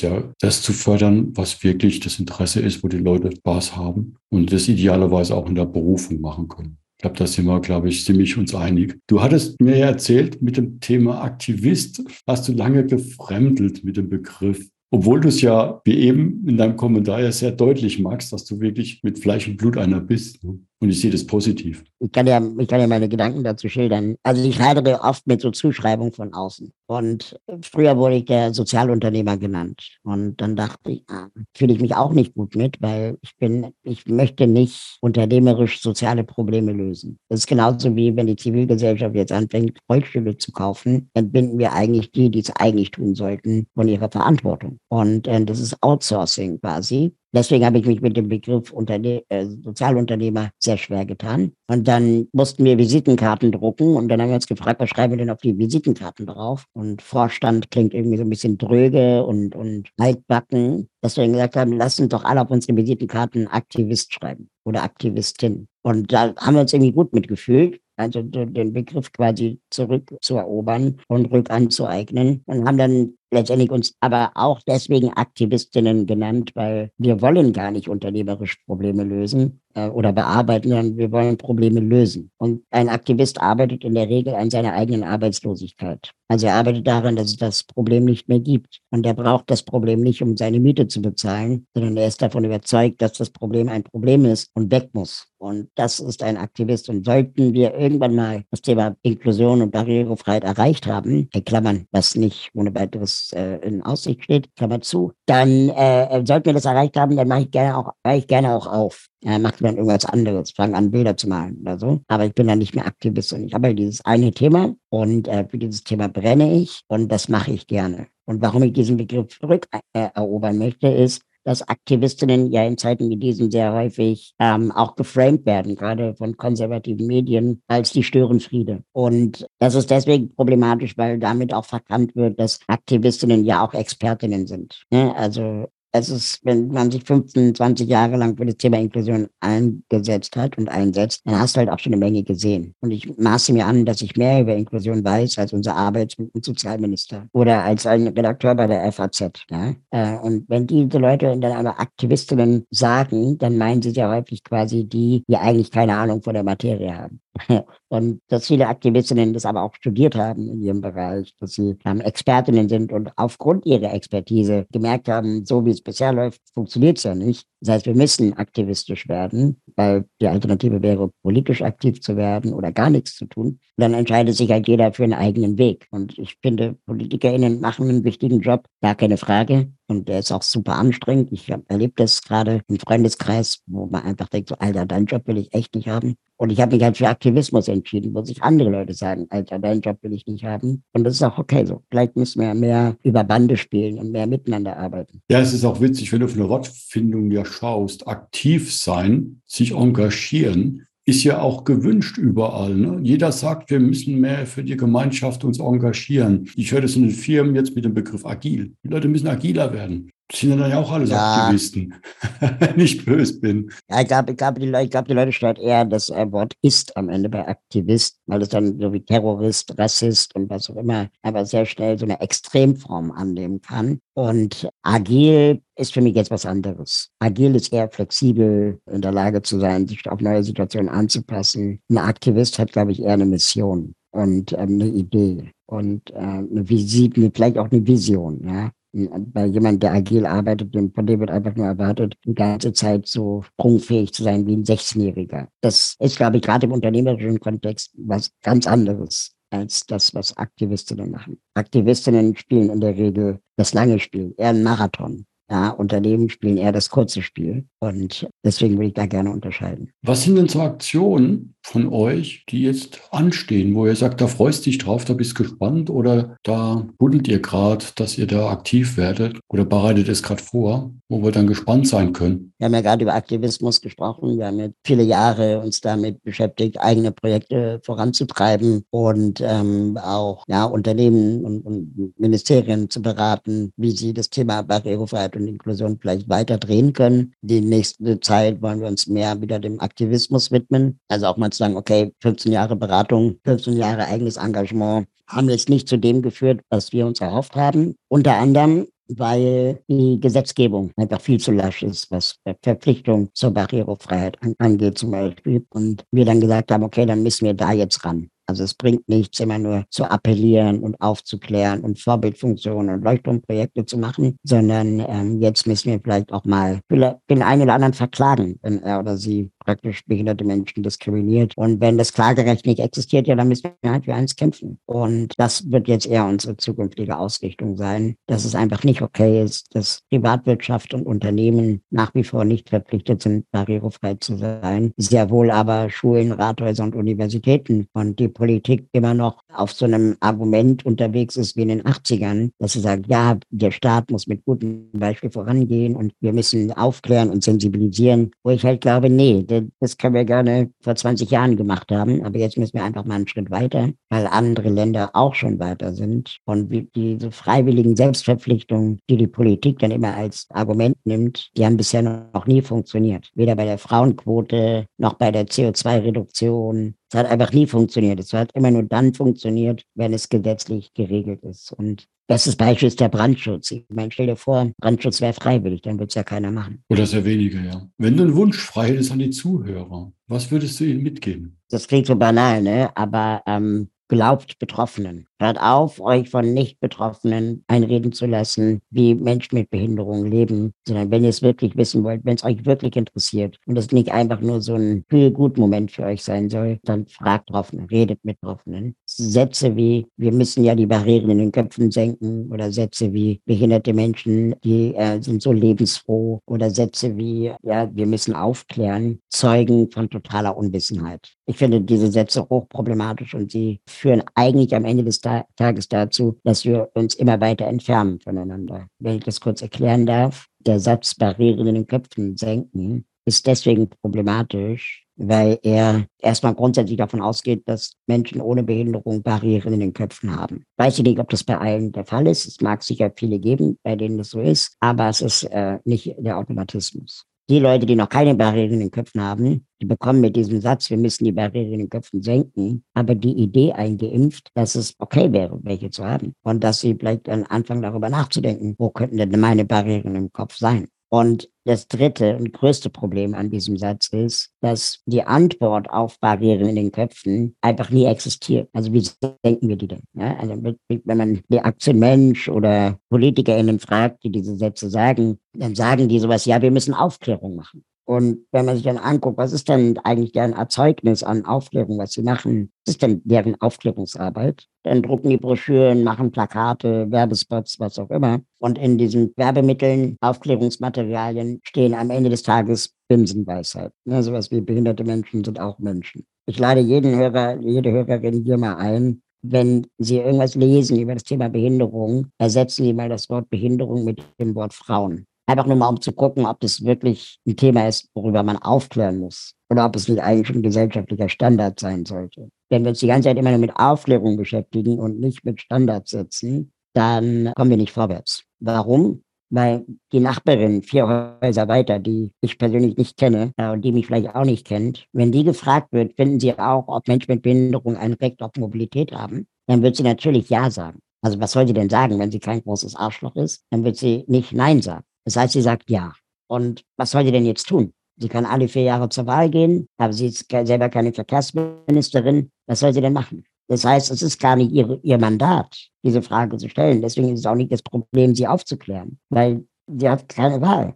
ja, 0.00 0.22
das 0.40 0.62
zu 0.62 0.72
fördern, 0.72 1.32
was 1.34 1.62
wirklich 1.62 2.00
das 2.00 2.18
Interesse 2.18 2.60
ist, 2.60 2.82
wo 2.82 2.88
die 2.88 2.96
Leute 2.96 3.30
Spaß 3.30 3.76
haben 3.76 4.14
und 4.32 4.50
das 4.50 4.66
idealerweise 4.66 5.36
auch 5.36 5.46
in 5.46 5.54
der 5.54 5.66
Berufung 5.66 6.20
machen 6.20 6.48
können. 6.48 6.78
Ich 6.96 7.02
glaube, 7.02 7.18
da 7.18 7.26
sind 7.26 7.44
wir, 7.44 7.60
glaube 7.60 7.88
ich, 7.90 8.04
ziemlich 8.04 8.38
uns 8.38 8.54
einig. 8.54 8.98
Du 9.06 9.20
hattest 9.20 9.60
mir 9.60 9.76
ja 9.76 9.86
erzählt, 9.86 10.40
mit 10.40 10.56
dem 10.56 10.80
Thema 10.80 11.22
Aktivist 11.22 12.02
hast 12.26 12.48
du 12.48 12.52
lange 12.52 12.86
gefremdelt 12.86 13.84
mit 13.84 13.96
dem 13.98 14.08
Begriff. 14.08 14.66
Obwohl 14.90 15.20
du 15.20 15.28
es 15.28 15.42
ja, 15.42 15.80
wie 15.84 15.96
eben 15.96 16.46
in 16.48 16.56
deinem 16.56 16.76
Kommentar 16.76 17.20
ja 17.20 17.32
sehr 17.32 17.52
deutlich 17.52 17.98
magst, 17.98 18.32
dass 18.32 18.44
du 18.44 18.60
wirklich 18.60 19.02
mit 19.02 19.18
Fleisch 19.18 19.48
und 19.48 19.58
Blut 19.58 19.76
einer 19.76 20.00
bist. 20.00 20.42
Ne? 20.44 20.60
Und 20.82 20.90
ich 20.90 21.00
sehe 21.00 21.12
das 21.12 21.24
positiv. 21.24 21.84
Ich 22.00 22.10
kann 22.10 22.26
ja, 22.26 22.42
ich 22.58 22.66
kann 22.66 22.80
ja 22.80 22.88
meine 22.88 23.08
Gedanken 23.08 23.44
dazu 23.44 23.68
schildern. 23.68 24.16
Also 24.24 24.42
ich 24.42 24.58
hadere 24.58 25.00
oft 25.00 25.24
mit 25.28 25.40
so 25.40 25.52
Zuschreibungen 25.52 26.12
von 26.12 26.34
außen. 26.34 26.72
Und 26.86 27.38
früher 27.62 27.96
wurde 27.96 28.16
ich 28.16 28.24
der 28.24 28.52
Sozialunternehmer 28.52 29.36
genannt. 29.36 30.00
Und 30.02 30.40
dann 30.40 30.56
dachte 30.56 30.90
ich, 30.90 31.04
ah, 31.08 31.28
fühle 31.56 31.74
ich 31.74 31.80
mich 31.80 31.94
auch 31.94 32.12
nicht 32.12 32.34
gut 32.34 32.56
mit, 32.56 32.82
weil 32.82 33.16
ich 33.22 33.36
bin, 33.36 33.68
ich 33.84 34.06
möchte 34.06 34.48
nicht 34.48 34.98
unternehmerisch 35.00 35.80
soziale 35.80 36.24
Probleme 36.24 36.72
lösen. 36.72 37.20
Das 37.28 37.38
ist 37.38 37.46
genauso 37.46 37.94
wie 37.94 38.16
wenn 38.16 38.26
die 38.26 38.34
Zivilgesellschaft 38.34 39.14
jetzt 39.14 39.30
anfängt, 39.30 39.78
Rollstühle 39.88 40.36
zu 40.36 40.50
kaufen, 40.50 41.10
entbinden 41.14 41.60
wir 41.60 41.74
eigentlich 41.74 42.10
die, 42.10 42.28
die 42.28 42.40
es 42.40 42.50
eigentlich 42.56 42.90
tun 42.90 43.14
sollten, 43.14 43.68
von 43.76 43.86
ihrer 43.86 44.10
Verantwortung. 44.10 44.78
Und 44.88 45.28
äh, 45.28 45.44
das 45.44 45.60
ist 45.60 45.80
Outsourcing 45.80 46.60
quasi. 46.60 47.12
Deswegen 47.34 47.64
habe 47.64 47.78
ich 47.78 47.86
mich 47.86 48.00
mit 48.02 48.16
dem 48.16 48.28
Begriff 48.28 48.72
Unterne 48.72 49.22
äh, 49.28 49.46
Sozialunternehmer 49.46 50.50
sehr 50.58 50.76
schwer 50.76 51.06
getan. 51.06 51.52
Und 51.66 51.88
dann 51.88 52.28
mussten 52.32 52.64
wir 52.64 52.76
Visitenkarten 52.76 53.52
drucken 53.52 53.96
und 53.96 54.08
dann 54.08 54.20
haben 54.20 54.28
wir 54.28 54.34
uns 54.34 54.46
gefragt, 54.46 54.80
was 54.80 54.90
schreiben 54.90 55.14
wir 55.14 55.18
denn 55.18 55.30
auf 55.30 55.40
die 55.40 55.56
Visitenkarten 55.56 56.26
drauf? 56.26 56.66
Und 56.74 57.00
Vorstand 57.00 57.70
klingt 57.70 57.94
irgendwie 57.94 58.18
so 58.18 58.24
ein 58.24 58.30
bisschen 58.30 58.58
dröge 58.58 59.24
und, 59.24 59.54
und 59.54 59.88
altbacken. 59.98 60.88
Deswegen 61.02 61.32
gesagt 61.32 61.56
haben, 61.56 61.72
lass 61.72 61.98
uns 61.98 62.10
doch 62.10 62.24
alle 62.24 62.42
auf 62.42 62.50
unsere 62.50 62.76
Visitenkarten 62.76 63.48
Aktivist 63.48 64.12
schreiben 64.12 64.50
oder 64.64 64.82
Aktivistin. 64.82 65.68
Und 65.82 66.12
da 66.12 66.34
haben 66.36 66.54
wir 66.54 66.60
uns 66.60 66.72
irgendwie 66.72 66.92
gut 66.92 67.14
mitgefühlt 67.14 67.80
also 67.96 68.22
den 68.22 68.72
Begriff 68.72 69.12
quasi 69.12 69.60
zurückzuerobern 69.70 71.00
und 71.08 71.26
rückanzueignen 71.26 72.42
und 72.46 72.66
haben 72.66 72.78
dann 72.78 73.14
letztendlich 73.32 73.70
uns 73.70 73.96
aber 74.00 74.32
auch 74.34 74.60
deswegen 74.60 75.10
Aktivistinnen 75.10 76.06
genannt, 76.06 76.52
weil 76.54 76.92
wir 76.98 77.20
wollen 77.22 77.52
gar 77.52 77.70
nicht 77.70 77.88
unternehmerisch 77.88 78.58
Probleme 78.66 79.04
lösen 79.04 79.61
oder 79.80 80.12
bearbeiten, 80.12 80.68
sondern 80.68 80.96
wir 80.96 81.10
wollen 81.12 81.36
Probleme 81.36 81.80
lösen. 81.80 82.30
Und 82.38 82.64
ein 82.70 82.88
Aktivist 82.88 83.40
arbeitet 83.40 83.84
in 83.84 83.94
der 83.94 84.08
Regel 84.08 84.34
an 84.34 84.50
seiner 84.50 84.72
eigenen 84.72 85.04
Arbeitslosigkeit. 85.04 86.12
Also 86.32 86.46
er 86.46 86.54
arbeitet 86.54 86.86
daran, 86.86 87.14
dass 87.14 87.26
es 87.26 87.36
das 87.36 87.62
Problem 87.62 88.06
nicht 88.06 88.26
mehr 88.26 88.40
gibt. 88.40 88.80
Und 88.90 89.04
er 89.04 89.12
braucht 89.12 89.50
das 89.50 89.62
Problem 89.62 90.00
nicht, 90.00 90.22
um 90.22 90.34
seine 90.36 90.60
Miete 90.60 90.88
zu 90.88 91.02
bezahlen, 91.02 91.66
sondern 91.74 91.96
er 91.98 92.08
ist 92.08 92.22
davon 92.22 92.44
überzeugt, 92.44 93.02
dass 93.02 93.12
das 93.12 93.28
Problem 93.28 93.68
ein 93.68 93.82
Problem 93.82 94.24
ist 94.24 94.50
und 94.54 94.70
weg 94.70 94.88
muss. 94.94 95.26
Und 95.36 95.68
das 95.74 96.00
ist 96.00 96.22
ein 96.22 96.38
Aktivist. 96.38 96.88
Und 96.88 97.04
sollten 97.04 97.52
wir 97.52 97.74
irgendwann 97.74 98.14
mal 98.14 98.44
das 98.50 98.62
Thema 98.62 98.96
Inklusion 99.02 99.60
und 99.60 99.72
Barrierefreiheit 99.72 100.44
erreicht 100.44 100.86
haben, 100.86 101.28
in 101.34 101.44
Klammern, 101.44 101.86
was 101.90 102.14
nicht 102.14 102.50
ohne 102.54 102.74
weiteres 102.74 103.32
äh, 103.34 103.56
in 103.56 103.82
Aussicht 103.82 104.24
steht, 104.24 104.54
Klammer 104.56 104.80
zu, 104.80 105.12
dann 105.26 105.68
äh, 105.68 106.22
sollten 106.24 106.46
wir 106.46 106.54
das 106.54 106.64
erreicht 106.64 106.96
haben, 106.96 107.16
dann 107.16 107.28
mache 107.28 107.42
ich 107.42 107.50
gerne 107.50 107.76
auch, 107.76 107.92
mache 108.04 108.16
ich 108.16 108.26
gerne 108.26 108.54
auch 108.54 108.66
auf. 108.66 109.08
Äh, 109.24 109.38
macht 109.38 109.60
man 109.60 109.76
irgendwas 109.76 110.04
anderes, 110.04 110.50
fangen 110.50 110.74
an, 110.74 110.90
Bilder 110.90 111.16
zu 111.16 111.28
malen 111.28 111.58
oder 111.60 111.78
so. 111.78 112.00
Aber 112.08 112.26
ich 112.26 112.34
bin 112.34 112.48
dann 112.48 112.58
nicht 112.58 112.74
mehr 112.74 112.86
Aktivist 112.86 113.32
und 113.32 113.44
ich 113.44 113.54
habe 113.54 113.68
halt 113.68 113.78
dieses 113.78 114.04
eine 114.04 114.32
Thema 114.32 114.74
und 114.88 115.28
äh, 115.28 115.46
für 115.48 115.58
dieses 115.58 115.84
Thema 115.84 116.08
brenne 116.08 116.54
ich 116.54 116.82
und 116.88 117.10
das 117.10 117.28
mache 117.28 117.52
ich 117.52 117.66
gerne. 117.66 118.08
Und 118.24 118.42
warum 118.42 118.62
ich 118.62 118.72
diesen 118.72 118.96
Begriff 118.96 119.28
zurückerobern 119.38 120.58
möchte, 120.58 120.88
ist, 120.88 121.22
dass 121.44 121.66
Aktivistinnen 121.68 122.52
ja 122.52 122.64
in 122.64 122.78
Zeiten 122.78 123.10
wie 123.10 123.16
diesen 123.16 123.50
sehr 123.50 123.72
häufig 123.72 124.34
ähm, 124.38 124.70
auch 124.72 124.94
geframed 124.94 125.44
werden, 125.44 125.74
gerade 125.74 126.14
von 126.14 126.36
konservativen 126.36 127.06
Medien, 127.06 127.62
als 127.66 127.92
die 127.92 128.04
Störenfriede. 128.04 128.84
Und 128.92 129.46
das 129.58 129.74
ist 129.74 129.90
deswegen 129.90 130.34
problematisch, 130.34 130.96
weil 130.96 131.18
damit 131.18 131.52
auch 131.52 131.64
verkannt 131.64 132.14
wird, 132.14 132.38
dass 132.38 132.60
Aktivistinnen 132.68 133.44
ja 133.44 133.64
auch 133.64 133.74
Expertinnen 133.74 134.46
sind. 134.46 134.84
Ne? 134.90 135.14
Also 135.16 135.66
es 135.92 136.08
ist, 136.08 136.40
wenn 136.44 136.68
man 136.68 136.90
sich 136.90 137.04
15, 137.04 137.54
20 137.54 137.88
Jahre 137.88 138.16
lang 138.16 138.36
für 138.36 138.46
das 138.46 138.56
Thema 138.56 138.78
Inklusion 138.78 139.28
eingesetzt 139.40 140.34
hat 140.36 140.56
und 140.56 140.68
einsetzt, 140.68 141.22
dann 141.24 141.38
hast 141.38 141.54
du 141.54 141.60
halt 141.60 141.68
auch 141.68 141.78
schon 141.78 141.92
eine 141.92 142.00
Menge 142.00 142.22
gesehen. 142.22 142.74
Und 142.80 142.90
ich 142.90 143.16
maße 143.18 143.52
mir 143.52 143.66
an, 143.66 143.84
dass 143.84 144.00
ich 144.00 144.16
mehr 144.16 144.40
über 144.40 144.56
Inklusion 144.56 145.04
weiß 145.04 145.38
als 145.38 145.52
unser 145.52 145.76
Arbeits- 145.76 146.16
und 146.16 146.44
Sozialminister 146.44 147.26
oder 147.32 147.62
als 147.62 147.86
ein 147.86 148.08
Redakteur 148.08 148.54
bei 148.54 148.66
der 148.66 148.90
FAZ. 148.90 149.44
Ja? 149.50 149.74
Äh, 149.90 150.16
und 150.18 150.48
wenn 150.48 150.66
diese 150.66 150.98
Leute 150.98 151.36
dann 151.38 151.52
aber 151.52 151.78
Aktivistinnen 151.78 152.64
sagen, 152.70 153.36
dann 153.38 153.58
meinen 153.58 153.82
sie 153.82 153.90
ja 153.90 154.10
häufig 154.10 154.42
quasi 154.42 154.84
die, 154.84 155.24
die 155.28 155.36
eigentlich 155.36 155.70
keine 155.70 155.96
Ahnung 155.96 156.22
von 156.22 156.34
der 156.34 156.44
Materie 156.44 156.96
haben. 156.96 157.20
Und 157.88 158.20
dass 158.28 158.46
viele 158.46 158.68
Aktivistinnen 158.68 159.32
das 159.32 159.46
aber 159.46 159.62
auch 159.62 159.74
studiert 159.74 160.14
haben 160.14 160.48
in 160.48 160.62
ihrem 160.62 160.80
Bereich, 160.80 161.34
dass 161.38 161.52
sie 161.52 161.76
ähm, 161.84 162.00
Expertinnen 162.00 162.68
sind 162.68 162.92
und 162.92 163.10
aufgrund 163.16 163.66
ihrer 163.66 163.92
Expertise 163.92 164.66
gemerkt 164.72 165.08
haben, 165.08 165.44
so 165.44 165.64
wie 165.64 165.70
es 165.70 165.82
bisher 165.82 166.12
läuft, 166.12 166.40
funktioniert 166.54 166.98
es 166.98 167.04
ja 167.04 167.14
nicht. 167.14 167.46
Das 167.60 167.74
heißt, 167.74 167.86
wir 167.86 167.94
müssen 167.94 168.32
aktivistisch 168.34 169.08
werden, 169.08 169.60
weil 169.76 170.04
die 170.20 170.26
Alternative 170.26 170.82
wäre, 170.82 171.10
politisch 171.22 171.62
aktiv 171.62 172.00
zu 172.00 172.16
werden 172.16 172.52
oder 172.52 172.72
gar 172.72 172.90
nichts 172.90 173.14
zu 173.14 173.26
tun. 173.26 173.46
Und 173.46 173.60
dann 173.76 173.94
entscheidet 173.94 174.36
sich 174.36 174.50
halt 174.50 174.66
jeder 174.68 174.92
für 174.92 175.04
einen 175.04 175.12
eigenen 175.12 175.58
Weg. 175.58 175.86
Und 175.90 176.18
ich 176.18 176.36
finde, 176.42 176.76
PolitikerInnen 176.86 177.60
machen 177.60 177.88
einen 177.88 178.04
wichtigen 178.04 178.40
Job, 178.40 178.66
gar 178.80 178.94
keine 178.94 179.16
Frage. 179.16 179.70
Und 179.92 180.08
der 180.08 180.20
ist 180.20 180.32
auch 180.32 180.42
super 180.42 180.76
anstrengend. 180.76 181.30
Ich 181.32 181.50
erlebe 181.68 181.92
das 181.96 182.22
gerade 182.22 182.62
im 182.66 182.78
Freundeskreis, 182.78 183.58
wo 183.66 183.86
man 183.86 184.02
einfach 184.02 184.28
denkt, 184.28 184.48
so, 184.48 184.54
Alter, 184.58 184.86
deinen 184.86 185.04
Job 185.04 185.26
will 185.26 185.36
ich 185.36 185.52
echt 185.52 185.74
nicht 185.74 185.88
haben. 185.88 186.14
Und 186.38 186.50
ich 186.50 186.60
habe 186.60 186.74
mich 186.74 186.82
halt 186.82 186.96
für 186.96 187.08
Aktivismus 187.08 187.68
entschieden, 187.68 188.14
wo 188.14 188.24
sich 188.24 188.42
andere 188.42 188.70
Leute 188.70 188.94
sagen, 188.94 189.26
Alter, 189.28 189.58
deinen 189.58 189.82
Job 189.82 189.98
will 190.00 190.14
ich 190.14 190.26
nicht 190.26 190.44
haben. 190.44 190.82
Und 190.92 191.04
das 191.04 191.14
ist 191.14 191.22
auch 191.22 191.36
okay 191.36 191.66
so. 191.66 191.82
Vielleicht 191.90 192.16
müssen 192.16 192.40
wir 192.40 192.54
mehr 192.54 192.96
über 193.02 193.22
Bande 193.22 193.58
spielen 193.58 193.98
und 193.98 194.10
mehr 194.10 194.26
miteinander 194.26 194.78
arbeiten. 194.78 195.20
Ja, 195.30 195.40
es 195.40 195.52
ist 195.52 195.64
auch 195.64 195.80
witzig, 195.80 196.10
wenn 196.10 196.20
du 196.20 196.28
von 196.28 196.38
der 196.38 196.48
Wortfindung 196.48 197.30
ja 197.30 197.44
schaust, 197.44 198.08
aktiv 198.08 198.74
sein, 198.74 199.42
sich 199.44 199.72
engagieren, 199.72 200.86
ist 201.04 201.24
ja 201.24 201.40
auch 201.40 201.64
gewünscht 201.64 202.16
überall. 202.18 202.74
Ne? 202.74 203.00
Jeder 203.02 203.32
sagt, 203.32 203.70
wir 203.70 203.80
müssen 203.80 204.20
mehr 204.20 204.46
für 204.46 204.62
die 204.62 204.76
Gemeinschaft 204.76 205.44
uns 205.44 205.58
engagieren. 205.58 206.48
Ich 206.56 206.72
höre 206.72 206.80
das 206.80 206.94
in 206.94 207.02
den 207.02 207.10
Firmen 207.10 207.54
jetzt 207.54 207.74
mit 207.74 207.84
dem 207.84 207.94
Begriff 207.94 208.24
agil. 208.24 208.72
Die 208.84 208.88
Leute 208.88 209.08
müssen 209.08 209.26
agiler 209.26 209.72
werden. 209.72 210.10
Sind 210.34 210.58
dann 210.58 210.70
ja 210.70 210.78
auch 210.78 210.90
alles 210.90 211.10
ja. 211.10 211.44
Aktivisten. 211.44 211.94
Nicht 212.76 213.04
böse 213.04 213.38
bin. 213.40 213.70
Ja, 213.88 214.00
ich 214.00 214.08
glaube, 214.08 214.32
ich 214.32 214.36
glaub, 214.36 214.58
die, 214.58 214.66
Leute, 214.66 214.88
glaub, 214.88 215.06
die 215.06 215.14
Leute 215.14 215.32
stört 215.32 215.58
eher 215.58 215.84
das 215.84 216.08
Wort 216.08 216.54
ist 216.62 216.96
am 216.96 217.08
Ende 217.08 217.28
bei 217.28 217.46
Aktivist, 217.46 218.18
weil 218.26 218.42
es 218.42 218.48
dann 218.48 218.78
so 218.80 218.92
wie 218.92 219.00
Terrorist, 219.00 219.78
Rassist 219.78 220.34
und 220.34 220.48
was 220.50 220.70
auch 220.70 220.76
immer, 220.76 221.08
aber 221.22 221.44
sehr 221.44 221.66
schnell 221.66 221.98
so 221.98 222.04
eine 222.04 222.20
Extremform 222.20 223.10
annehmen 223.12 223.60
kann. 223.60 224.00
Und 224.14 224.68
agil 224.82 225.62
ist 225.76 225.94
für 225.94 226.00
mich 226.00 226.14
jetzt 226.14 226.30
was 226.30 226.46
anderes. 226.46 227.10
Agil 227.18 227.54
ist 227.54 227.72
eher 227.72 227.88
flexibel, 227.88 228.78
in 228.90 229.00
der 229.00 229.12
Lage 229.12 229.42
zu 229.42 229.58
sein, 229.58 229.86
sich 229.86 230.08
auf 230.08 230.20
neue 230.20 230.42
Situationen 230.42 230.88
anzupassen. 230.88 231.80
Ein 231.90 231.98
Aktivist 231.98 232.58
hat, 232.58 232.72
glaube 232.72 232.92
ich, 232.92 233.02
eher 233.02 233.14
eine 233.14 233.26
Mission 233.26 233.94
und 234.12 234.52
ähm, 234.52 234.80
eine 234.80 234.86
Idee 234.86 235.50
und 235.66 236.10
äh, 236.10 236.18
eine 236.18 236.68
Vision, 236.68 237.32
vielleicht 237.34 237.58
auch 237.58 237.70
eine 237.70 237.86
Vision. 237.86 238.42
Ja? 238.46 238.70
Bei 238.92 239.46
jemand, 239.46 239.82
der 239.82 239.92
agil 239.92 240.26
arbeitet, 240.26 240.72
von 240.72 241.06
dem 241.06 241.20
wird 241.20 241.30
einfach 241.30 241.54
nur 241.56 241.66
erwartet, 241.66 242.14
die 242.26 242.34
ganze 242.34 242.72
Zeit 242.72 243.06
so 243.06 243.42
sprungfähig 243.42 244.12
zu 244.12 244.22
sein 244.22 244.46
wie 244.46 244.54
ein 244.54 244.64
16-Jähriger. 244.64 245.48
Das 245.62 245.96
ist, 245.98 246.16
glaube 246.16 246.36
ich, 246.36 246.42
gerade 246.42 246.66
im 246.66 246.72
unternehmerischen 246.72 247.40
Kontext 247.40 247.92
was 247.96 248.30
ganz 248.42 248.66
anderes 248.66 249.34
als 249.50 249.86
das, 249.86 250.14
was 250.14 250.36
Aktivistinnen 250.36 251.10
machen. 251.10 251.40
Aktivistinnen 251.54 252.36
spielen 252.36 252.70
in 252.70 252.80
der 252.80 252.96
Regel 252.96 253.38
das 253.56 253.74
lange 253.74 253.98
Spiel, 253.98 254.34
eher 254.36 254.50
ein 254.50 254.62
Marathon. 254.62 255.26
Ja, 255.50 255.68
Unternehmen 255.70 256.30
spielen 256.30 256.56
eher 256.56 256.72
das 256.72 256.88
kurze 256.88 257.20
Spiel. 257.20 257.66
Und 257.78 258.26
deswegen 258.42 258.76
würde 258.76 258.86
ich 258.86 258.94
da 258.94 259.04
gerne 259.04 259.30
unterscheiden. 259.30 259.90
Was 260.02 260.22
sind 260.22 260.36
denn 260.36 260.48
so 260.48 260.62
Aktionen 260.62 261.51
von 261.62 261.88
euch, 261.88 262.44
die 262.48 262.62
jetzt 262.62 263.00
anstehen, 263.10 263.74
wo 263.74 263.86
ihr 263.86 263.96
sagt, 263.96 264.20
da 264.20 264.26
freust 264.26 264.66
dich 264.66 264.78
drauf, 264.78 265.04
da 265.04 265.14
bist 265.14 265.34
gespannt 265.34 265.90
oder 265.90 266.36
da 266.42 266.86
buddelt 266.98 267.28
ihr 267.28 267.40
gerade, 267.40 267.84
dass 267.94 268.18
ihr 268.18 268.26
da 268.26 268.50
aktiv 268.50 268.96
werdet 268.96 269.38
oder 269.48 269.64
bereitet 269.64 270.08
es 270.08 270.22
gerade 270.22 270.42
vor, 270.42 270.90
wo 271.08 271.22
wir 271.22 271.30
dann 271.30 271.46
gespannt 271.46 271.86
sein 271.86 272.12
können? 272.12 272.52
Wir 272.58 272.66
haben 272.66 272.74
ja 272.74 272.80
gerade 272.80 273.02
über 273.02 273.14
Aktivismus 273.14 273.80
gesprochen. 273.80 274.38
Wir 274.38 274.46
haben 274.46 274.58
ja 274.58 274.68
viele 274.84 275.02
Jahre 275.02 275.60
uns 275.60 275.80
damit 275.80 276.22
beschäftigt, 276.22 276.80
eigene 276.80 277.12
Projekte 277.12 277.80
voranzutreiben 277.84 278.84
und 278.90 279.40
ähm, 279.40 279.98
auch 279.98 280.44
ja, 280.48 280.64
Unternehmen 280.64 281.44
und, 281.44 281.60
und 281.62 282.14
Ministerien 282.18 282.88
zu 282.90 283.02
beraten, 283.02 283.72
wie 283.76 283.90
sie 283.92 284.14
das 284.14 284.30
Thema 284.30 284.62
Barrierefreiheit 284.62 285.36
und 285.36 285.46
Inklusion 285.46 285.98
vielleicht 286.00 286.28
weiter 286.28 286.58
drehen 286.58 286.92
können. 286.92 287.34
Die 287.42 287.60
nächste 287.60 288.20
Zeit 288.20 288.62
wollen 288.62 288.80
wir 288.80 288.88
uns 288.88 289.06
mehr 289.06 289.40
wieder 289.40 289.58
dem 289.58 289.80
Aktivismus 289.80 290.50
widmen. 290.50 290.98
Also 291.08 291.26
auch 291.26 291.36
mal 291.36 291.51
zu 291.52 291.58
sagen, 291.58 291.76
okay, 291.76 292.12
15 292.20 292.52
Jahre 292.52 292.76
Beratung, 292.76 293.38
15 293.44 293.76
Jahre 293.76 294.06
eigenes 294.06 294.36
Engagement 294.36 295.06
haben 295.26 295.48
jetzt 295.48 295.68
nicht 295.68 295.88
zu 295.88 295.96
dem 295.96 296.22
geführt, 296.22 296.60
was 296.68 296.92
wir 296.92 297.06
uns 297.06 297.20
erhofft 297.20 297.56
haben. 297.56 297.94
Unter 298.08 298.36
anderem 298.36 298.86
weil 299.18 299.82
die 299.88 300.20
Gesetzgebung 300.20 300.92
einfach 300.96 301.20
viel 301.20 301.38
zu 301.38 301.52
lasch 301.52 301.82
ist, 301.82 302.10
was 302.10 302.36
Verpflichtung 302.62 303.30
zur 303.34 303.50
Barrierefreiheit 303.50 304.38
angeht 304.58 304.98
zum 304.98 305.10
Beispiel. 305.10 305.64
Und 305.70 306.04
wir 306.10 306.24
dann 306.24 306.40
gesagt 306.40 306.70
haben, 306.70 306.82
okay, 306.82 307.06
dann 307.06 307.22
müssen 307.22 307.46
wir 307.46 307.54
da 307.54 307.72
jetzt 307.72 308.04
ran. 308.04 308.28
Also 308.46 308.64
es 308.64 308.74
bringt 308.74 309.08
nichts, 309.08 309.38
immer 309.40 309.58
nur 309.58 309.84
zu 309.88 310.04
appellieren 310.04 310.80
und 310.80 311.00
aufzuklären 311.00 311.80
und 311.80 312.00
Vorbildfunktionen 312.00 312.96
und 312.96 313.04
Leuchtturmprojekte 313.04 313.86
zu 313.86 313.96
machen, 313.98 314.36
sondern 314.42 315.00
ähm, 315.08 315.40
jetzt 315.40 315.66
müssen 315.66 315.92
wir 315.92 316.00
vielleicht 316.00 316.32
auch 316.32 316.44
mal 316.44 316.80
den 316.90 317.42
einen 317.42 317.62
oder 317.62 317.74
anderen 317.74 317.94
verklagen, 317.94 318.58
wenn 318.62 318.82
er 318.82 318.98
oder 318.98 319.16
sie 319.16 319.50
praktisch 319.64 320.04
behinderte 320.06 320.44
Menschen 320.44 320.82
diskriminiert. 320.82 321.52
Und 321.56 321.80
wenn 321.80 321.98
das 321.98 322.12
Klagerecht 322.12 322.66
nicht 322.66 322.80
existiert, 322.80 323.26
ja, 323.26 323.34
dann 323.34 323.48
müssen 323.48 323.70
wir 323.82 323.92
halt 323.92 324.04
für 324.04 324.14
eins 324.14 324.36
kämpfen. 324.36 324.78
Und 324.86 325.34
das 325.38 325.70
wird 325.70 325.88
jetzt 325.88 326.06
eher 326.06 326.26
unsere 326.26 326.56
zukünftige 326.56 327.16
Ausrichtung 327.16 327.76
sein, 327.76 328.16
dass 328.26 328.44
es 328.44 328.54
einfach 328.54 328.84
nicht 328.84 329.02
okay 329.02 329.42
ist, 329.42 329.74
dass 329.74 330.00
Privatwirtschaft 330.10 330.94
und 330.94 331.06
Unternehmen 331.06 331.82
nach 331.90 332.14
wie 332.14 332.24
vor 332.24 332.44
nicht 332.44 332.70
verpflichtet 332.70 333.22
sind, 333.22 333.50
barrierefrei 333.50 334.14
zu 334.14 334.36
sein. 334.36 334.92
Sehr 334.96 335.30
wohl 335.30 335.50
aber 335.50 335.90
Schulen, 335.90 336.32
Rathäuser 336.32 336.84
und 336.84 336.94
Universitäten 336.94 337.86
und 337.92 338.18
die 338.18 338.28
Politik 338.28 338.86
immer 338.92 339.14
noch 339.14 339.42
auf 339.52 339.72
so 339.72 339.84
einem 339.84 340.16
Argument 340.20 340.84
unterwegs 340.84 341.36
ist 341.36 341.56
wie 341.56 341.62
in 341.62 341.68
den 341.68 341.82
80ern, 341.82 342.50
dass 342.58 342.72
sie 342.72 342.80
sagt, 342.80 343.06
ja, 343.06 343.38
der 343.50 343.70
Staat 343.70 344.10
muss 344.10 344.26
mit 344.26 344.44
gutem 344.44 344.90
Beispiel 344.92 345.30
vorangehen 345.30 345.96
und 345.96 346.12
wir 346.20 346.32
müssen 346.32 346.72
aufklären 346.72 347.30
und 347.30 347.44
sensibilisieren, 347.44 348.30
wo 348.42 348.50
ich 348.50 348.64
halt 348.64 348.80
glaube, 348.80 349.10
nee, 349.10 349.44
das 349.80 349.96
können 349.96 350.14
wir 350.14 350.24
gerne 350.24 350.70
vor 350.80 350.94
20 350.94 351.30
Jahren 351.30 351.56
gemacht 351.56 351.90
haben, 351.92 352.24
aber 352.24 352.38
jetzt 352.38 352.58
müssen 352.58 352.74
wir 352.74 352.84
einfach 352.84 353.04
mal 353.04 353.16
einen 353.16 353.28
Schritt 353.28 353.50
weiter, 353.50 353.90
weil 354.08 354.26
andere 354.26 354.68
Länder 354.68 355.10
auch 355.12 355.34
schon 355.34 355.58
weiter 355.58 355.92
sind. 355.92 356.38
Und 356.44 356.70
diese 356.94 357.30
freiwilligen 357.30 357.96
Selbstverpflichtungen, 357.96 359.00
die 359.08 359.16
die 359.16 359.26
Politik 359.26 359.78
dann 359.78 359.90
immer 359.90 360.14
als 360.14 360.46
Argument 360.50 360.96
nimmt, 361.04 361.50
die 361.56 361.64
haben 361.64 361.76
bisher 361.76 362.02
noch 362.02 362.46
nie 362.46 362.62
funktioniert. 362.62 363.30
Weder 363.34 363.54
bei 363.56 363.64
der 363.64 363.78
Frauenquote 363.78 364.86
noch 364.98 365.14
bei 365.14 365.30
der 365.30 365.46
CO2-Reduktion 365.46 366.94
es 367.12 367.18
hat 367.18 367.26
einfach 367.26 367.52
nie 367.52 367.66
funktioniert. 367.66 368.18
Es 368.18 368.32
hat 368.32 368.50
immer 368.54 368.70
nur 368.70 368.84
dann 368.84 369.12
funktioniert, 369.12 369.84
wenn 369.94 370.14
es 370.14 370.30
gesetzlich 370.30 370.94
geregelt 370.94 371.42
ist. 371.42 371.72
Und 371.72 372.06
Bestes 372.28 372.56
Beispiel 372.56 372.88
ist 372.88 373.00
der 373.00 373.10
Brandschutz. 373.10 373.72
Ich 373.72 373.84
meine, 373.90 374.10
stell 374.10 374.26
dir 374.26 374.36
vor, 374.36 374.70
Brandschutz 374.78 375.20
wäre 375.20 375.34
freiwillig, 375.34 375.82
dann 375.82 375.98
würde 375.98 376.06
es 376.06 376.14
ja 376.14 376.22
keiner 376.22 376.50
machen. 376.50 376.82
Oder 376.88 377.04
sehr 377.04 377.26
wenige, 377.26 377.58
ja. 377.58 377.86
Wenn 377.98 378.16
du 378.16 378.22
einen 378.22 378.36
Wunsch 378.36 378.58
frei 378.58 378.88
hättest 378.88 379.12
an 379.12 379.18
die 379.18 379.28
Zuhörer, 379.28 380.12
was 380.28 380.50
würdest 380.50 380.80
du 380.80 380.84
ihnen 380.84 381.02
mitgeben? 381.02 381.58
Das 381.68 381.86
klingt 381.86 382.06
so 382.06 382.16
banal, 382.16 382.62
ne? 382.62 382.90
Aber 382.96 383.42
ähm, 383.46 383.90
glaubt 384.12 384.58
Betroffenen. 384.58 385.26
Hört 385.40 385.58
auf, 385.58 385.98
euch 385.98 386.28
von 386.28 386.52
Nicht-Betroffenen 386.52 387.64
einreden 387.66 388.12
zu 388.12 388.26
lassen, 388.26 388.82
wie 388.90 389.14
Menschen 389.14 389.56
mit 389.56 389.70
Behinderungen 389.70 390.30
leben, 390.30 390.74
sondern 390.86 391.10
wenn 391.10 391.24
ihr 391.24 391.30
es 391.30 391.40
wirklich 391.40 391.78
wissen 391.78 392.04
wollt, 392.04 392.20
wenn 392.24 392.34
es 392.34 392.44
euch 392.44 392.66
wirklich 392.66 392.94
interessiert 392.94 393.58
und 393.64 393.78
es 393.78 393.90
nicht 393.90 394.12
einfach 394.12 394.42
nur 394.42 394.60
so 394.60 394.74
ein 394.74 395.06
Feel-Gut-Moment 395.08 395.92
für 395.92 396.04
euch 396.04 396.22
sein 396.22 396.50
soll, 396.50 396.78
dann 396.84 397.06
fragt 397.06 397.46
Betroffene, 397.46 397.90
redet 397.90 398.22
mit 398.22 398.38
Betroffenen. 398.38 398.94
Sätze 399.06 399.74
wie, 399.76 400.06
wir 400.18 400.32
müssen 400.32 400.62
ja 400.62 400.74
die 400.74 400.86
Barrieren 400.86 401.30
in 401.30 401.38
den 401.38 401.52
Köpfen 401.52 401.90
senken 401.90 402.52
oder 402.52 402.70
Sätze 402.70 403.14
wie, 403.14 403.40
behinderte 403.46 403.94
Menschen, 403.94 404.54
die 404.62 404.94
äh, 404.94 405.22
sind 405.22 405.40
so 405.40 405.52
lebensfroh 405.52 406.40
oder 406.44 406.68
Sätze 406.68 407.16
wie, 407.16 407.50
ja, 407.62 407.90
wir 407.94 408.06
müssen 408.06 408.34
aufklären, 408.34 409.20
zeugen 409.30 409.90
von 409.90 410.10
totaler 410.10 410.54
Unwissenheit. 410.54 411.32
Ich 411.46 411.56
finde 411.56 411.80
diese 411.80 412.10
Sätze 412.10 412.46
hochproblematisch 412.48 413.34
und 413.34 413.50
sie 413.50 413.80
führen 413.88 414.22
eigentlich 414.34 414.74
am 414.74 414.84
Ende 414.84 415.04
des 415.04 415.20
Tages 415.20 415.88
dazu, 415.88 416.38
dass 416.44 416.64
wir 416.64 416.90
uns 416.94 417.14
immer 417.14 417.40
weiter 417.40 417.66
entfernen 417.66 418.20
voneinander. 418.20 418.86
Wenn 418.98 419.16
ich 419.16 419.24
das 419.24 419.40
kurz 419.40 419.60
erklären 419.60 420.06
darf, 420.06 420.46
der 420.60 420.78
Satz 420.78 421.14
Barrieren 421.14 421.66
in 421.66 421.74
den 421.74 421.86
Köpfen 421.86 422.36
senken 422.36 423.04
ist 423.24 423.46
deswegen 423.46 423.88
problematisch, 423.88 425.04
weil 425.16 425.58
er 425.62 426.06
erstmal 426.18 426.54
grundsätzlich 426.54 426.96
davon 426.96 427.20
ausgeht, 427.20 427.62
dass 427.66 427.92
Menschen 428.06 428.40
ohne 428.40 428.62
Behinderung 428.62 429.22
Barrieren 429.22 429.74
in 429.74 429.80
den 429.80 429.92
Köpfen 429.92 430.34
haben. 430.34 430.64
Weiß 430.76 430.98
ich 430.98 431.04
nicht, 431.04 431.18
ob 431.18 431.28
das 431.30 431.44
bei 431.44 431.56
allen 431.58 431.92
der 431.92 432.04
Fall 432.04 432.26
ist. 432.26 432.46
Es 432.46 432.60
mag 432.60 432.82
sicher 432.82 433.12
viele 433.14 433.38
geben, 433.38 433.78
bei 433.82 433.94
denen 433.94 434.18
das 434.18 434.30
so 434.30 434.40
ist, 434.40 434.76
aber 434.80 435.08
es 435.08 435.20
ist 435.20 435.44
äh, 435.44 435.78
nicht 435.84 436.14
der 436.18 436.38
Automatismus. 436.38 437.26
Die 437.52 437.58
Leute, 437.58 437.84
die 437.84 437.96
noch 437.96 438.08
keine 438.08 438.34
Barrieren 438.34 438.72
in 438.72 438.80
den 438.80 438.90
Köpfen 438.90 439.20
haben, 439.20 439.66
die 439.78 439.84
bekommen 439.84 440.22
mit 440.22 440.36
diesem 440.36 440.62
Satz, 440.62 440.88
wir 440.88 440.96
müssen 440.96 441.26
die 441.26 441.32
Barrieren 441.32 441.74
in 441.74 441.78
den 441.80 441.90
Köpfen 441.90 442.22
senken, 442.22 442.82
aber 442.94 443.14
die 443.14 443.34
Idee 443.34 443.74
eingeimpft, 443.74 444.48
dass 444.54 444.74
es 444.74 444.94
okay 444.96 445.30
wäre, 445.34 445.60
welche 445.62 445.90
zu 445.90 446.02
haben. 446.02 446.34
Und 446.42 446.64
dass 446.64 446.80
sie 446.80 446.94
vielleicht 446.94 447.28
dann 447.28 447.44
anfangen, 447.44 447.82
darüber 447.82 448.08
nachzudenken, 448.08 448.74
wo 448.78 448.88
könnten 448.88 449.18
denn 449.18 449.38
meine 449.38 449.66
Barrieren 449.66 450.16
im 450.16 450.32
Kopf 450.32 450.56
sein? 450.56 450.88
Und 451.10 451.50
das 451.64 451.86
dritte 451.86 452.36
und 452.36 452.52
größte 452.52 452.90
Problem 452.90 453.34
an 453.34 453.50
diesem 453.50 453.76
Satz 453.76 454.08
ist, 454.08 454.50
dass 454.60 455.00
die 455.06 455.22
Antwort 455.22 455.90
auf 455.90 456.18
Barrieren 456.18 456.68
in 456.68 456.76
den 456.76 456.92
Köpfen 456.92 457.56
einfach 457.60 457.90
nie 457.90 458.04
existiert. 458.04 458.68
Also 458.72 458.92
wie 458.92 459.06
denken 459.44 459.68
wir 459.68 459.76
die 459.76 459.88
denn? 459.88 460.02
Ja, 460.14 460.36
also 460.38 460.60
wenn 460.62 461.16
man 461.18 461.40
die 461.48 461.60
Aktienmensch 461.60 462.48
oder 462.48 462.98
PolitikerInnen 463.10 463.78
fragt, 463.78 464.24
die 464.24 464.30
diese 464.30 464.56
Sätze 464.56 464.90
sagen, 464.90 465.38
dann 465.52 465.74
sagen 465.74 466.08
die 466.08 466.18
sowas, 466.18 466.44
ja, 466.44 466.60
wir 466.60 466.70
müssen 466.70 466.94
Aufklärung 466.94 467.56
machen. 467.56 467.84
Und 468.04 468.46
wenn 468.50 468.66
man 468.66 468.74
sich 468.74 468.84
dann 468.84 468.98
anguckt, 468.98 469.38
was 469.38 469.52
ist 469.52 469.68
denn 469.68 469.96
eigentlich 469.98 470.32
deren 470.32 470.52
Erzeugnis 470.52 471.22
an 471.22 471.44
Aufklärung, 471.44 471.98
was 471.98 472.12
sie 472.12 472.22
machen? 472.22 472.72
Was 472.84 472.94
ist 472.94 473.02
denn 473.02 473.22
deren 473.24 473.60
Aufklärungsarbeit? 473.60 474.66
Dann 474.82 475.02
drucken 475.02 475.30
die 475.30 475.36
Broschüren, 475.36 476.02
machen 476.02 476.32
Plakate, 476.32 477.10
Werbespots, 477.10 477.78
was 477.78 477.98
auch 477.98 478.10
immer. 478.10 478.40
Und 478.58 478.78
in 478.78 478.98
diesen 478.98 479.32
Werbemitteln, 479.36 480.16
Aufklärungsmaterialien 480.20 481.60
stehen 481.62 481.94
am 481.94 482.10
Ende 482.10 482.30
des 482.30 482.42
Tages 482.42 482.94
Binsenweisheit. 483.08 483.92
Ne, 484.04 484.22
sowas 484.22 484.50
wie 484.50 484.60
behinderte 484.60 485.04
Menschen 485.04 485.44
sind 485.44 485.60
auch 485.60 485.78
Menschen. 485.78 486.26
Ich 486.46 486.58
lade 486.58 486.80
jeden 486.80 487.14
Hörer, 487.14 487.60
jede 487.60 487.92
Hörerin 487.92 488.42
hier 488.44 488.58
mal 488.58 488.74
ein, 488.74 489.22
wenn 489.42 489.86
Sie 489.98 490.18
irgendwas 490.18 490.54
lesen 490.54 490.98
über 490.98 491.14
das 491.14 491.24
Thema 491.24 491.48
Behinderung, 491.48 492.28
ersetzen 492.38 492.84
Sie 492.84 492.92
mal 492.92 493.08
das 493.08 493.28
Wort 493.28 493.50
Behinderung 493.50 494.04
mit 494.04 494.22
dem 494.40 494.54
Wort 494.54 494.72
Frauen. 494.72 495.26
Einfach 495.46 495.66
nur 495.66 495.76
mal, 495.76 495.88
um 495.88 496.00
zu 496.00 496.12
gucken, 496.12 496.46
ob 496.46 496.60
das 496.60 496.84
wirklich 496.84 497.38
ein 497.46 497.56
Thema 497.56 497.88
ist, 497.88 498.08
worüber 498.14 498.42
man 498.42 498.58
aufklären 498.58 499.18
muss. 499.18 499.54
Oder 499.70 499.86
ob 499.86 499.96
es 499.96 500.08
nicht 500.08 500.22
eigentlich 500.22 500.54
ein 500.54 500.62
gesellschaftlicher 500.62 501.28
Standard 501.28 501.80
sein 501.80 502.04
sollte. 502.04 502.48
Wenn 502.70 502.84
wir 502.84 502.90
uns 502.90 503.00
die 503.00 503.08
ganze 503.08 503.28
Zeit 503.28 503.38
immer 503.38 503.50
nur 503.50 503.58
mit 503.58 503.76
Aufklärung 503.76 504.36
beschäftigen 504.36 504.98
und 504.98 505.18
nicht 505.18 505.44
mit 505.44 505.60
Standards 505.60 506.10
setzen, 506.10 506.72
dann 506.94 507.52
kommen 507.56 507.70
wir 507.70 507.76
nicht 507.76 507.92
vorwärts. 507.92 508.44
Warum? 508.60 509.22
weil 509.52 509.84
die 510.12 510.20
Nachbarin 510.20 510.82
vier 510.82 511.36
Häuser 511.42 511.68
weiter, 511.68 511.98
die 511.98 512.32
ich 512.40 512.56
persönlich 512.56 512.96
nicht 512.96 513.18
kenne 513.18 513.52
äh, 513.58 513.68
und 513.68 513.82
die 513.82 513.92
mich 513.92 514.06
vielleicht 514.06 514.34
auch 514.34 514.44
nicht 514.44 514.66
kennt, 514.66 515.06
wenn 515.12 515.30
die 515.30 515.44
gefragt 515.44 515.92
wird, 515.92 516.14
finden 516.14 516.40
Sie 516.40 516.58
auch, 516.58 516.88
ob 516.88 517.06
Menschen 517.06 517.34
mit 517.34 517.42
Behinderung 517.42 517.96
ein 517.96 518.14
Recht 518.14 518.42
auf 518.42 518.52
Mobilität 518.56 519.12
haben, 519.12 519.46
dann 519.66 519.82
wird 519.82 519.96
sie 519.96 520.02
natürlich 520.02 520.48
Ja 520.48 520.70
sagen. 520.70 521.00
Also 521.22 521.38
was 521.38 521.52
soll 521.52 521.66
sie 521.66 521.74
denn 521.74 521.90
sagen, 521.90 522.18
wenn 522.18 522.32
sie 522.32 522.40
kein 522.40 522.62
großes 522.62 522.96
Arschloch 522.96 523.36
ist? 523.36 523.62
Dann 523.70 523.84
wird 523.84 523.96
sie 523.96 524.24
nicht 524.26 524.52
Nein 524.52 524.80
sagen. 524.80 525.04
Das 525.24 525.36
heißt, 525.36 525.52
sie 525.52 525.62
sagt 525.62 525.90
Ja. 525.90 526.12
Und 526.48 526.84
was 526.96 527.12
soll 527.12 527.24
sie 527.24 527.32
denn 527.32 527.46
jetzt 527.46 527.66
tun? 527.66 527.92
Sie 528.18 528.28
kann 528.28 528.44
alle 528.44 528.68
vier 528.68 528.82
Jahre 528.82 529.08
zur 529.08 529.26
Wahl 529.26 529.48
gehen, 529.48 529.86
aber 529.96 530.12
sie 530.12 530.26
ist 530.26 530.46
selber 530.50 530.88
keine 530.88 531.12
Verkehrsministerin. 531.12 532.50
Was 532.66 532.80
soll 532.80 532.92
sie 532.92 533.00
denn 533.00 533.14
machen? 533.14 533.44
Das 533.68 533.84
heißt, 533.84 534.10
es 534.10 534.22
ist 534.22 534.38
gar 534.38 534.56
nicht 534.56 534.70
ihr, 534.72 534.98
ihr 535.02 535.18
Mandat, 535.18 535.88
diese 536.04 536.20
Frage 536.20 536.58
zu 536.58 536.68
stellen. 536.68 537.00
Deswegen 537.00 537.32
ist 537.32 537.40
es 537.40 537.46
auch 537.46 537.54
nicht 537.54 537.72
das 537.72 537.82
Problem, 537.82 538.34
sie 538.34 538.46
aufzuklären, 538.46 539.18
weil 539.30 539.64
sie 539.96 540.08
hat 540.08 540.28
keine 540.28 540.60
Wahl. 540.60 540.94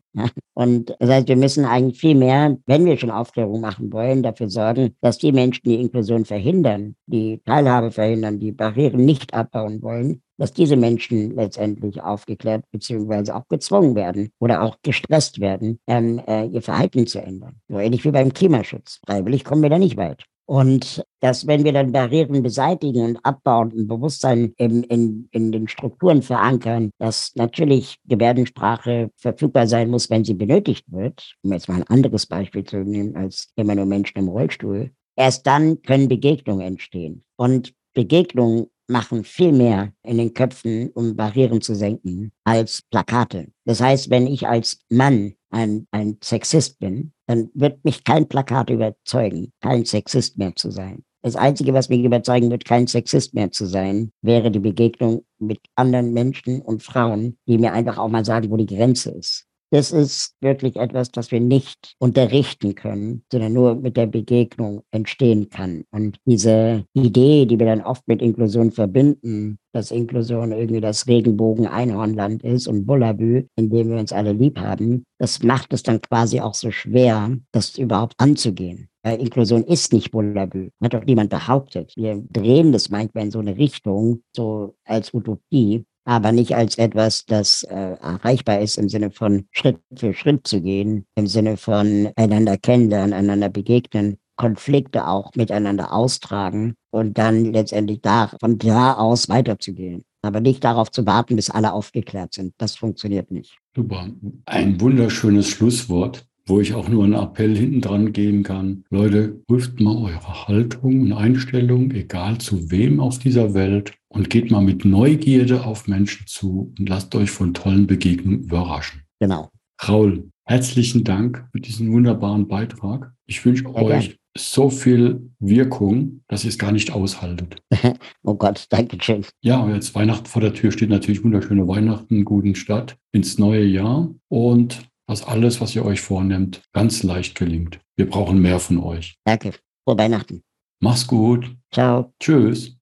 Und 0.55 0.95
das 0.99 1.11
heißt, 1.11 1.29
wir 1.29 1.37
müssen 1.37 1.65
eigentlich 1.65 2.01
viel 2.01 2.15
mehr, 2.15 2.57
wenn 2.67 2.85
wir 2.85 2.97
schon 2.97 3.11
Aufklärung 3.11 3.61
machen 3.61 3.93
wollen, 3.93 4.23
dafür 4.23 4.49
sorgen, 4.49 4.97
dass 5.01 5.19
die 5.19 5.33
Menschen, 5.33 5.63
die 5.65 5.81
Inklusion 5.81 6.25
verhindern, 6.25 6.97
die 7.07 7.41
Teilhabe 7.45 7.91
verhindern, 7.91 8.39
die 8.39 8.53
Barrieren 8.53 9.05
nicht 9.05 9.35
abbauen 9.35 9.83
wollen, 9.83 10.23
dass 10.39 10.53
diese 10.53 10.77
Menschen 10.77 11.35
letztendlich 11.35 12.03
aufgeklärt 12.03 12.65
bzw. 12.71 13.33
auch 13.33 13.49
gezwungen 13.49 13.95
werden 13.95 14.31
oder 14.39 14.63
auch 14.63 14.77
gestresst 14.83 15.41
werden, 15.41 15.79
ähm, 15.87 16.21
äh, 16.27 16.47
ihr 16.47 16.63
Verhalten 16.63 17.07
zu 17.07 17.21
ändern. 17.21 17.57
So 17.69 17.79
ähnlich 17.79 18.05
wie 18.05 18.11
beim 18.11 18.33
Klimaschutz. 18.33 19.01
Freiwillig 19.07 19.45
kommen 19.45 19.63
wir 19.63 19.71
da 19.71 19.79
nicht 19.79 19.97
weit. 19.97 20.25
Und 20.47 21.05
dass, 21.21 21.47
wenn 21.49 21.65
wir 21.65 21.73
dann 21.73 21.91
Barrieren 21.91 22.43
beseitigen 22.43 23.05
und 23.05 23.17
abbauen 23.25 23.73
und 23.73 23.89
Bewusstsein 23.89 24.53
in, 24.57 24.85
in, 24.85 25.29
in 25.33 25.51
den 25.51 25.67
Strukturen 25.67 26.23
verankern, 26.23 26.91
dass 26.99 27.33
natürlich 27.35 27.99
Gebärdensprache 28.05 29.11
verfügbar 29.17 29.67
sein 29.67 29.91
muss, 29.91 30.09
wenn 30.09 30.25
sie 30.25 30.35
benötigt 30.35 30.85
wird, 30.89 31.35
um 31.43 31.53
jetzt 31.53 31.69
mal 31.69 31.77
ein 31.77 31.89
anderes 31.89 32.27
Beispiel 32.27 32.63
zu 32.63 32.79
nehmen 32.79 33.17
als 33.17 33.49
immer 33.57 33.75
nur 33.75 33.87
Menschen 33.87 34.19
im 34.19 34.29
Rollstuhl, 34.29 34.93
erst 35.17 35.47
dann 35.49 35.83
können 35.83 36.09
Begegnungen 36.09 36.65
entstehen. 36.65 37.25
Und 37.35 37.75
Begegnungen 37.93 38.67
machen 38.89 39.25
viel 39.25 39.53
mehr 39.53 39.93
in 40.05 40.19
den 40.19 40.33
Köpfen, 40.33 40.91
um 40.91 41.17
Barrieren 41.17 41.61
zu 41.61 41.75
senken, 41.75 42.31
als 42.45 42.83
Plakate. 42.91 43.49
Das 43.65 43.81
heißt, 43.81 44.11
wenn 44.11 44.27
ich 44.27 44.47
als 44.47 44.79
Mann 44.89 45.35
ein, 45.51 45.87
ein 45.91 46.19
Sexist 46.23 46.79
bin, 46.79 47.13
dann 47.27 47.51
wird 47.55 47.85
mich 47.85 48.05
kein 48.05 48.29
Plakat 48.29 48.71
überzeugen, 48.71 49.53
kein 49.61 49.85
Sexist 49.85 50.39
mehr 50.39 50.55
zu 50.55 50.71
sein. 50.71 51.05
Das 51.23 51.35
Einzige, 51.35 51.75
was 51.75 51.89
mich 51.89 52.05
überzeugen 52.05 52.51
wird, 52.51 52.65
kein 52.65 52.87
Sexist 52.87 53.35
mehr 53.35 53.51
zu 53.51 53.67
sein, 53.67 54.13
wäre 54.23 54.51
die 54.51 54.61
Begegnung 54.61 55.25
mit 55.39 55.59
anderen 55.75 56.13
Menschen 56.13 56.63
und 56.63 56.83
Frauen, 56.83 57.37
die 57.49 57.59
mir 57.59 57.73
einfach 57.73 57.99
auch 57.99 58.09
mal 58.09 58.25
sagen, 58.25 58.51
wo 58.51 58.57
die 58.57 58.67
Grenze 58.67 59.11
ist. 59.11 59.47
Das 59.77 59.93
ist 59.93 60.35
wirklich 60.41 60.77
etwas, 60.77 61.11
das 61.11 61.31
wir 61.31 61.41
nicht 61.41 61.97
unterrichten 61.99 62.75
können, 62.75 63.25
sondern 63.31 63.53
nur 63.53 63.75
mit 63.75 63.99
der 63.99 64.07
Begegnung 64.07 64.81
entstehen 64.91 65.51
kann. 65.51 65.85
Und 65.91 66.17
diese 66.25 66.87
Idee, 66.95 67.45
die 67.45 67.59
wir 67.59 67.67
dann 67.67 67.83
oft 67.83 68.09
mit 68.09 68.23
Inklusion 68.23 68.73
verbinden, 68.73 69.59
dass 69.75 69.91
Inklusion 69.91 70.53
irgendwie 70.53 70.81
das 70.81 71.07
Regenbogen-Einhornland 71.07 72.43
ist 72.43 72.69
und 72.69 72.87
Bullabü, 72.87 73.49
in 73.57 73.69
dem 73.69 73.91
wir 73.91 73.99
uns 73.99 74.15
alle 74.15 74.33
lieb 74.33 74.59
haben, 74.59 75.05
das 75.19 75.43
macht 75.43 75.75
es 75.75 75.83
dann 75.83 76.01
quasi 76.01 76.41
auch 76.41 76.55
so 76.55 76.71
schwer, 76.71 77.37
das 77.53 77.77
überhaupt 77.77 78.15
anzugehen. 78.17 78.89
Weil 79.03 79.21
Inklusion 79.21 79.63
ist 79.63 79.93
nicht 79.93 80.11
Bullabü. 80.11 80.71
Hat 80.83 80.95
doch 80.95 81.05
niemand 81.05 81.29
behauptet. 81.29 81.93
Wir 81.97 82.25
drehen 82.31 82.73
das 82.73 82.89
manchmal 82.89 83.25
in 83.25 83.31
so 83.31 83.41
eine 83.41 83.59
Richtung, 83.59 84.23
so 84.35 84.75
als 84.87 85.13
Utopie 85.13 85.85
aber 86.07 86.33
nicht 86.33 86.55
als 86.55 86.79
etwas, 86.79 87.27
das 87.27 87.65
äh, 87.65 87.75
erreichbar 87.75 88.61
ist 88.61 88.79
im 88.79 88.89
Sinne 88.89 89.11
von 89.11 89.47
Schritt 89.51 89.79
für 89.95 90.15
Schritt 90.15 90.47
zu 90.47 90.63
gehen, 90.63 91.05
im 91.17 91.27
Sinne 91.27 91.57
von 91.57 92.09
einander 92.17 92.57
kennenlernen, 92.57 93.13
einander 93.13 93.49
begegnen, 93.49 94.17
Konflikte 94.37 95.09
auch 95.09 95.35
miteinander 95.35 95.93
austragen 95.93 96.75
und 96.91 97.19
dann 97.19 97.53
letztendlich 97.53 98.01
da, 98.03 98.31
von 98.41 98.57
da 98.59 98.95
aus 98.95 99.29
weiterzugehen. 99.29 100.05
Aber 100.23 100.41
nicht 100.41 100.63
darauf 100.63 100.91
zu 100.91 101.07
warten, 101.07 101.37
bis 101.37 101.51
alle 101.51 101.73
aufgeklärt 101.73 102.35
sind. 102.35 102.55
Das 102.59 102.77
funktioniert 102.77 103.31
nicht. 103.31 103.59
Super. 103.75 104.09
Ein 104.47 104.81
wunderschönes 104.81 105.49
Schlusswort 105.49 106.27
wo 106.47 106.61
ich 106.61 106.75
auch 106.75 106.89
nur 106.89 107.05
einen 107.05 107.15
Appell 107.15 107.57
hinten 107.57 107.81
dran 107.81 108.13
geben 108.13 108.45
kann. 108.45 108.85
Leute, 108.91 109.41
prüft 109.49 109.81
mal 109.81 109.97
eure 109.97 110.47
Haltung 110.47 111.01
und 111.03 111.13
Einstellung, 111.13 111.91
egal 111.91 112.39
zu 112.39 112.71
wem 112.71 113.01
auf 113.01 113.19
dieser 113.19 113.53
Welt, 113.53 113.95
und 114.17 114.31
geht 114.31 114.51
mal 114.51 114.63
mit 114.63 114.85
Neugierde 114.85 115.65
auf 115.65 115.87
Menschen 115.87 116.27
zu 116.27 116.73
und 116.79 116.89
lasst 116.89 117.15
euch 117.15 117.31
von 117.31 117.55
tollen 117.55 117.87
Begegnungen 117.87 118.45
überraschen. 118.45 119.03
Genau. 119.21 119.51
Raul, 119.87 120.31
herzlichen 120.45 121.05
Dank 121.05 121.47
für 121.53 121.61
diesen 121.61 121.93
wunderbaren 121.93 122.49
Beitrag. 122.49 123.13
Ich 123.27 123.45
wünsche 123.45 123.67
euch 123.75 123.87
gern. 123.87 124.15
so 124.37 124.71
viel 124.71 125.31
Wirkung, 125.39 126.23
dass 126.29 126.45
ihr 126.45 126.51
es 126.51 126.59
gar 126.59 126.73
nicht 126.73 126.93
aushaltet. 126.93 127.57
oh 128.23 128.35
Gott, 128.35 128.67
danke 128.71 128.97
schön. 129.03 129.25
Ja, 129.43 129.69
jetzt 129.69 129.95
Weihnachten 129.95 130.27
vor 130.27 130.41
der 130.41 130.55
Tür 130.55 130.73
steht 130.73 130.91
natürlich 130.91 131.23
wunderschöne 131.23 131.69
Weihnachten, 131.69 132.25
guten 132.25 132.55
Start 132.55 132.97
ins 133.13 133.39
neue 133.39 133.65
Jahr 133.65 134.09
und 134.29 134.89
dass 135.07 135.25
alles, 135.25 135.61
was 135.61 135.77
ihr 135.77 135.85
euch 135.85 136.01
vornimmt, 136.01 136.63
ganz 136.73 137.03
leicht 137.03 137.37
gelingt. 137.37 137.79
Wir 137.97 138.09
brauchen 138.09 138.41
mehr 138.41 138.59
von 138.59 138.79
euch. 138.79 139.17
Danke. 139.25 139.53
Frohe 139.85 139.99
Weihnachten. 139.99 140.43
Mach's 140.81 141.07
gut. 141.07 141.55
Ciao. 141.73 142.13
Tschüss. 142.19 142.77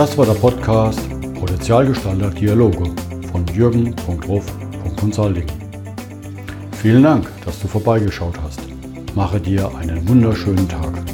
Das 0.00 0.16
war 0.16 0.24
der 0.24 0.32
Podcast 0.32 0.98
Potenzialgestalter 1.38 2.30
Dialoge 2.30 2.84
von 3.30 3.46
jürgen.ruff.consulting. 3.54 5.46
Vielen 6.80 7.02
Dank, 7.02 7.28
dass 7.44 7.60
du 7.60 7.68
vorbeigeschaut 7.68 8.40
hast. 8.42 8.60
Mache 9.14 9.38
dir 9.38 9.70
einen 9.76 10.08
wunderschönen 10.08 10.66
Tag. 10.66 11.09